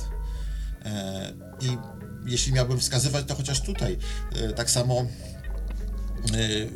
I 1.62 1.78
jeśli 2.26 2.54
miałbym 2.54 2.80
wskazywać, 2.80 3.26
to 3.28 3.36
chociaż 3.36 3.62
tutaj 3.62 3.98
tak 4.56 4.72
samo 4.72 5.06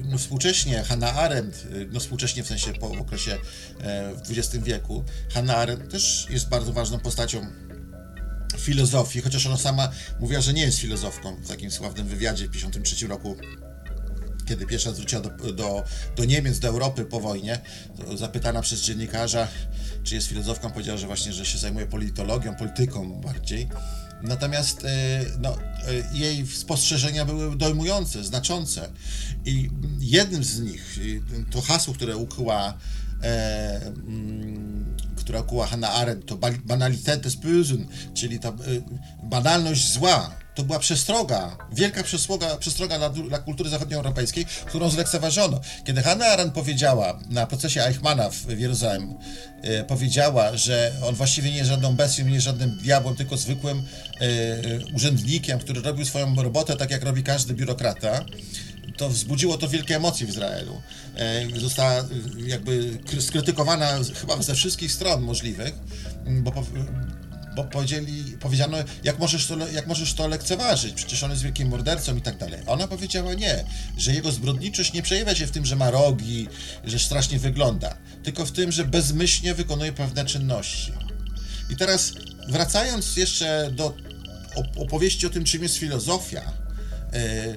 no, 0.10 0.18
współcześnie 0.18 0.84
Hannah 0.84 1.18
Arendt, 1.18 1.68
e, 1.72 1.86
no 1.92 2.00
współcześnie 2.00 2.44
w 2.44 2.48
sensie 2.48 2.74
po 2.74 2.88
okresie 2.88 3.38
e, 3.82 4.14
w 4.14 4.32
XX 4.32 4.64
wieku, 4.64 5.04
Hannah 5.34 5.58
Arendt 5.58 5.92
też 5.92 6.28
jest 6.30 6.50
bardzo 6.50 6.74
ważną 6.74 7.00
postacią 7.00 7.46
filozofii, 8.58 9.22
chociaż 9.22 9.46
ona 9.46 9.58
sama 9.58 9.92
mówiła, 10.20 10.42
że 10.42 10.54
nie 10.54 10.62
jest 10.62 10.80
filozofką 10.80 11.36
w 11.36 11.48
takim 11.48 11.72
sławnym 11.72 12.08
wywiadzie 12.08 12.48
w 12.48 12.52
1953 12.52 13.08
roku 13.08 13.36
kiedy 14.48 14.66
pierwsza 14.66 14.92
zwróciła 14.92 15.22
do, 15.22 15.54
do, 15.54 15.84
do 16.16 16.26
Niemiec, 16.26 16.60
do 16.60 16.68
Europy 16.68 17.06
po 17.06 17.20
wojnie, 17.20 17.60
zapytana 18.16 18.62
przez 18.62 18.82
dziennikarza, 18.82 19.48
czy 20.04 20.16
jest 20.16 20.28
filozofką, 20.28 20.72
powiedziała, 20.72 20.98
że 20.98 21.08
właśnie, 21.08 21.34
że 21.34 21.46
się 21.46 21.58
zajmuje 21.58 21.86
politologią, 21.86 22.56
polityką 22.56 23.22
bardziej. 23.22 23.68
Natomiast 24.24 24.86
e, 24.86 25.26
no, 25.40 25.58
e, 25.88 26.18
jej 26.18 26.48
spostrzeżenia 26.48 27.26
były 27.26 27.56
dojmujące, 27.58 28.24
znaczące. 28.24 28.90
I 29.46 29.70
jednym 30.00 30.44
z 30.44 30.60
nich, 30.60 31.00
e, 31.48 31.52
to 31.52 31.62
hasło, 31.62 31.94
które 31.94 32.18
ukuła 32.18 32.78
e, 33.24 33.82
mm, 33.86 34.96
która 35.16 35.42
ukuła 35.42 35.68
Hannah 35.68 35.96
Arendt, 35.96 36.26
to 36.26 36.38
ba- 36.38 36.52
Banalität 36.66 37.22
des 37.22 37.36
Bösen, 37.36 37.86
czyli 38.14 38.40
ta 38.40 38.50
e, 38.50 38.54
banalność 39.24 39.92
zła. 39.94 40.32
To 40.58 40.64
była 40.64 40.80
przestroga, 40.80 41.58
wielka 41.72 42.04
przestroga, 42.04 42.58
przestroga 42.58 42.98
dla, 42.98 43.10
dla 43.10 43.40
kultury 43.40 43.70
zachodnioeuropejskiej, 43.70 44.46
którą 44.46 44.90
zlekceważono. 44.90 45.62
Kiedy 45.84 46.02
Hannah 46.02 46.28
Arendt 46.28 46.54
powiedziała 46.54 47.20
na 47.30 47.48
procesie 47.48 47.84
Eichmana 47.84 48.30
w, 48.30 48.36
w 48.36 48.84
e, 48.84 49.84
powiedziała, 49.84 50.58
że 50.58 50.92
on 51.04 51.16
właściwie 51.16 51.52
nie 51.52 51.58
jest 51.58 51.70
żadną 51.70 51.96
bestią, 51.96 52.26
nie 52.26 52.34
jest 52.34 52.46
żadnym 52.46 52.78
diabłem, 52.78 53.16
tylko 53.16 53.38
zwykłym 53.38 53.78
e, 53.78 54.22
e, 54.22 54.96
urzędnikiem, 54.96 55.60
który 55.60 55.82
robił 55.82 56.06
swoją 56.06 56.36
robotę 56.36 56.76
tak, 56.76 56.92
jak 56.92 57.04
robi 57.04 57.24
każdy 57.24 57.54
biurokrata, 57.54 58.26
to 58.98 59.10
wzbudziło 59.10 59.58
to 59.58 59.68
wielkie 59.68 59.96
emocje 59.96 60.28
w 60.28 60.30
Izraelu. 60.30 60.82
Została 61.58 62.04
jakby 62.48 63.00
kry- 63.06 63.22
skrytykowana 63.22 64.00
chyba 64.22 64.42
ze 64.42 64.56
wszystkich 64.56 64.92
stron 64.92 65.22
możliwych, 65.22 65.74
bo, 66.26 66.52
bo 67.58 67.64
powiedzieli, 67.64 68.38
powiedziano, 68.40 68.78
jak 69.04 69.20
możesz, 69.20 69.48
to, 69.48 69.68
jak 69.68 69.88
możesz 69.88 70.14
to 70.14 70.28
lekceważyć, 70.28 70.94
przecież 70.94 71.24
on 71.24 71.32
jest 71.32 71.44
wielkim 71.44 71.68
mordercą 71.68 72.16
i 72.16 72.22
tak 72.22 72.38
dalej. 72.38 72.60
Ona 72.68 72.88
powiedziała 72.88 73.34
nie, 73.34 73.64
że 73.98 74.14
jego 74.14 74.32
zbrodniczość 74.32 74.94
nie 74.94 75.02
przejawia 75.02 75.36
się 75.36 75.48
w 75.48 75.52
tym, 75.52 75.66
że 75.66 75.76
ma 75.76 75.92
rogi, 75.92 76.48
że 76.84 77.00
strasznie 77.00 77.40
wygląda, 77.40 77.98
tylko 78.24 78.46
w 78.46 78.52
tym, 78.52 78.72
że 78.72 78.86
bezmyślnie 78.86 79.54
wykonuje 79.54 79.94
pewne 79.94 80.26
czynności. 80.26 80.92
I 81.70 81.76
teraz 81.76 82.14
wracając 82.48 83.18
jeszcze 83.18 83.72
do 83.72 83.94
op- 84.56 84.84
opowieści 84.84 85.28
o 85.28 85.30
tym, 85.30 85.44
czym 85.44 85.64
jest 85.64 85.78
filozofia, 85.78 86.42
e, 87.14 87.56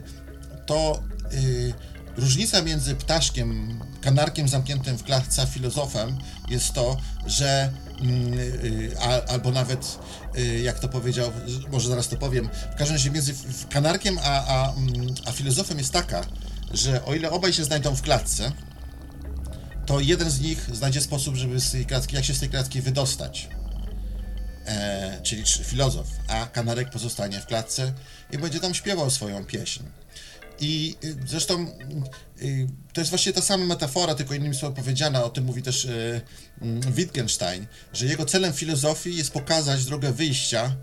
to 0.66 1.02
y, 1.32 1.74
różnica 2.20 2.62
między 2.62 2.94
ptaszkiem, 2.94 3.78
kanarkiem 4.00 4.48
zamkniętym 4.48 4.98
w 4.98 5.04
klatce, 5.04 5.42
a 5.42 5.46
filozofem 5.46 6.18
jest 6.48 6.72
to, 6.72 6.96
że 7.26 7.72
mm, 8.00 8.38
y, 8.38 8.98
albo 9.28 9.50
nawet, 9.50 9.98
y, 10.38 10.60
jak 10.60 10.78
to 10.78 10.88
powiedział, 10.88 11.32
może 11.72 11.88
zaraz 11.88 12.08
to 12.08 12.16
powiem, 12.16 12.48
w 12.74 12.78
każdym 12.78 12.96
razie 12.96 13.10
między 13.10 13.34
kanarkiem 13.70 14.18
a, 14.22 14.46
a, 14.46 14.72
mm, 14.72 15.14
a 15.26 15.32
filozofem 15.32 15.78
jest 15.78 15.92
taka, 15.92 16.24
że 16.72 17.04
o 17.04 17.14
ile 17.14 17.30
obaj 17.30 17.52
się 17.52 17.64
znajdą 17.64 17.96
w 17.96 18.02
klatce, 18.02 18.52
to 19.86 20.00
jeden 20.00 20.30
z 20.30 20.40
nich 20.40 20.70
znajdzie 20.72 21.00
sposób, 21.00 21.36
żeby 21.36 21.60
z 21.60 21.70
tej 21.70 21.86
klatki, 21.86 22.16
jak 22.16 22.24
się 22.24 22.34
z 22.34 22.40
tej 22.40 22.48
klatki 22.48 22.80
wydostać. 22.80 23.48
E, 24.66 25.20
czyli 25.22 25.44
filozof, 25.44 26.06
a 26.28 26.46
kanarek 26.46 26.90
pozostanie 26.90 27.40
w 27.40 27.46
klatce 27.46 27.92
i 28.32 28.38
będzie 28.38 28.60
tam 28.60 28.74
śpiewał 28.74 29.10
swoją 29.10 29.44
pieśń. 29.44 29.82
I 30.60 30.96
y, 31.04 31.16
zresztą 31.26 31.66
y, 32.42 32.66
to 32.92 33.00
jest 33.00 33.10
właśnie 33.10 33.32
ta 33.32 33.42
sama 33.42 33.64
metafora, 33.64 34.14
tylko 34.14 34.34
innymi 34.34 34.54
słowy 34.54 34.76
powiedziana, 34.76 35.24
o 35.24 35.30
tym 35.30 35.44
mówi 35.44 35.62
też 35.62 35.84
y, 35.84 36.20
mm, 36.60 36.80
Wittgenstein, 36.92 37.66
że 37.92 38.06
jego 38.06 38.26
celem 38.26 38.52
filozofii 38.52 39.16
jest 39.16 39.30
pokazać 39.32 39.84
drogę 39.84 40.12
wyjścia 40.12 40.76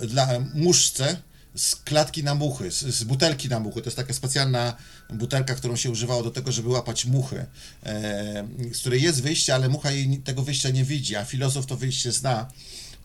dla 0.00 0.28
muszce 0.54 1.16
z 1.56 1.76
klatki 1.76 2.24
na 2.24 2.34
muchy, 2.34 2.70
z, 2.70 3.04
butelki 3.04 3.48
na 3.48 3.60
muchy. 3.60 3.80
To 3.82 3.86
jest 3.86 3.96
taka 3.96 4.12
specjalna 4.14 4.76
butelka, 5.10 5.54
którą 5.54 5.76
się 5.76 5.90
używało 5.90 6.22
do 6.22 6.30
tego, 6.30 6.52
żeby 6.52 6.68
łapać 6.68 7.04
muchy, 7.04 7.46
e, 7.86 8.48
z 8.72 8.78
której 8.78 9.02
jest 9.02 9.22
wyjście, 9.22 9.54
ale 9.54 9.68
mucha 9.68 9.90
jej, 9.90 10.18
tego 10.18 10.42
wyjścia 10.42 10.70
nie 10.70 10.84
widzi, 10.84 11.16
a 11.16 11.24
filozof 11.24 11.66
to 11.66 11.76
wyjście 11.76 12.12
zna. 12.12 12.50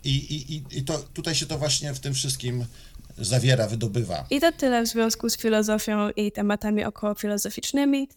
I, 0.03 0.09
i, 0.15 0.55
i- 0.55 0.63
i 0.71 0.83
to, 0.83 0.97
tutaj 0.99 1.35
się 1.35 1.45
to 1.45 1.57
właśnie 1.57 1.93
w 1.93 1.99
tym 1.99 2.13
wszystkim 2.13 2.65
zawiera, 3.25 3.67
wydobywa. 3.67 4.25
I 4.29 4.41
to 4.41 4.51
tyle 4.51 4.83
w 4.83 4.87
związku 4.87 5.29
z 5.29 5.37
filozofią 5.37 6.09
i 6.09 6.31
tematami 6.31 6.83
okołofilozoficznymi. 6.85 8.09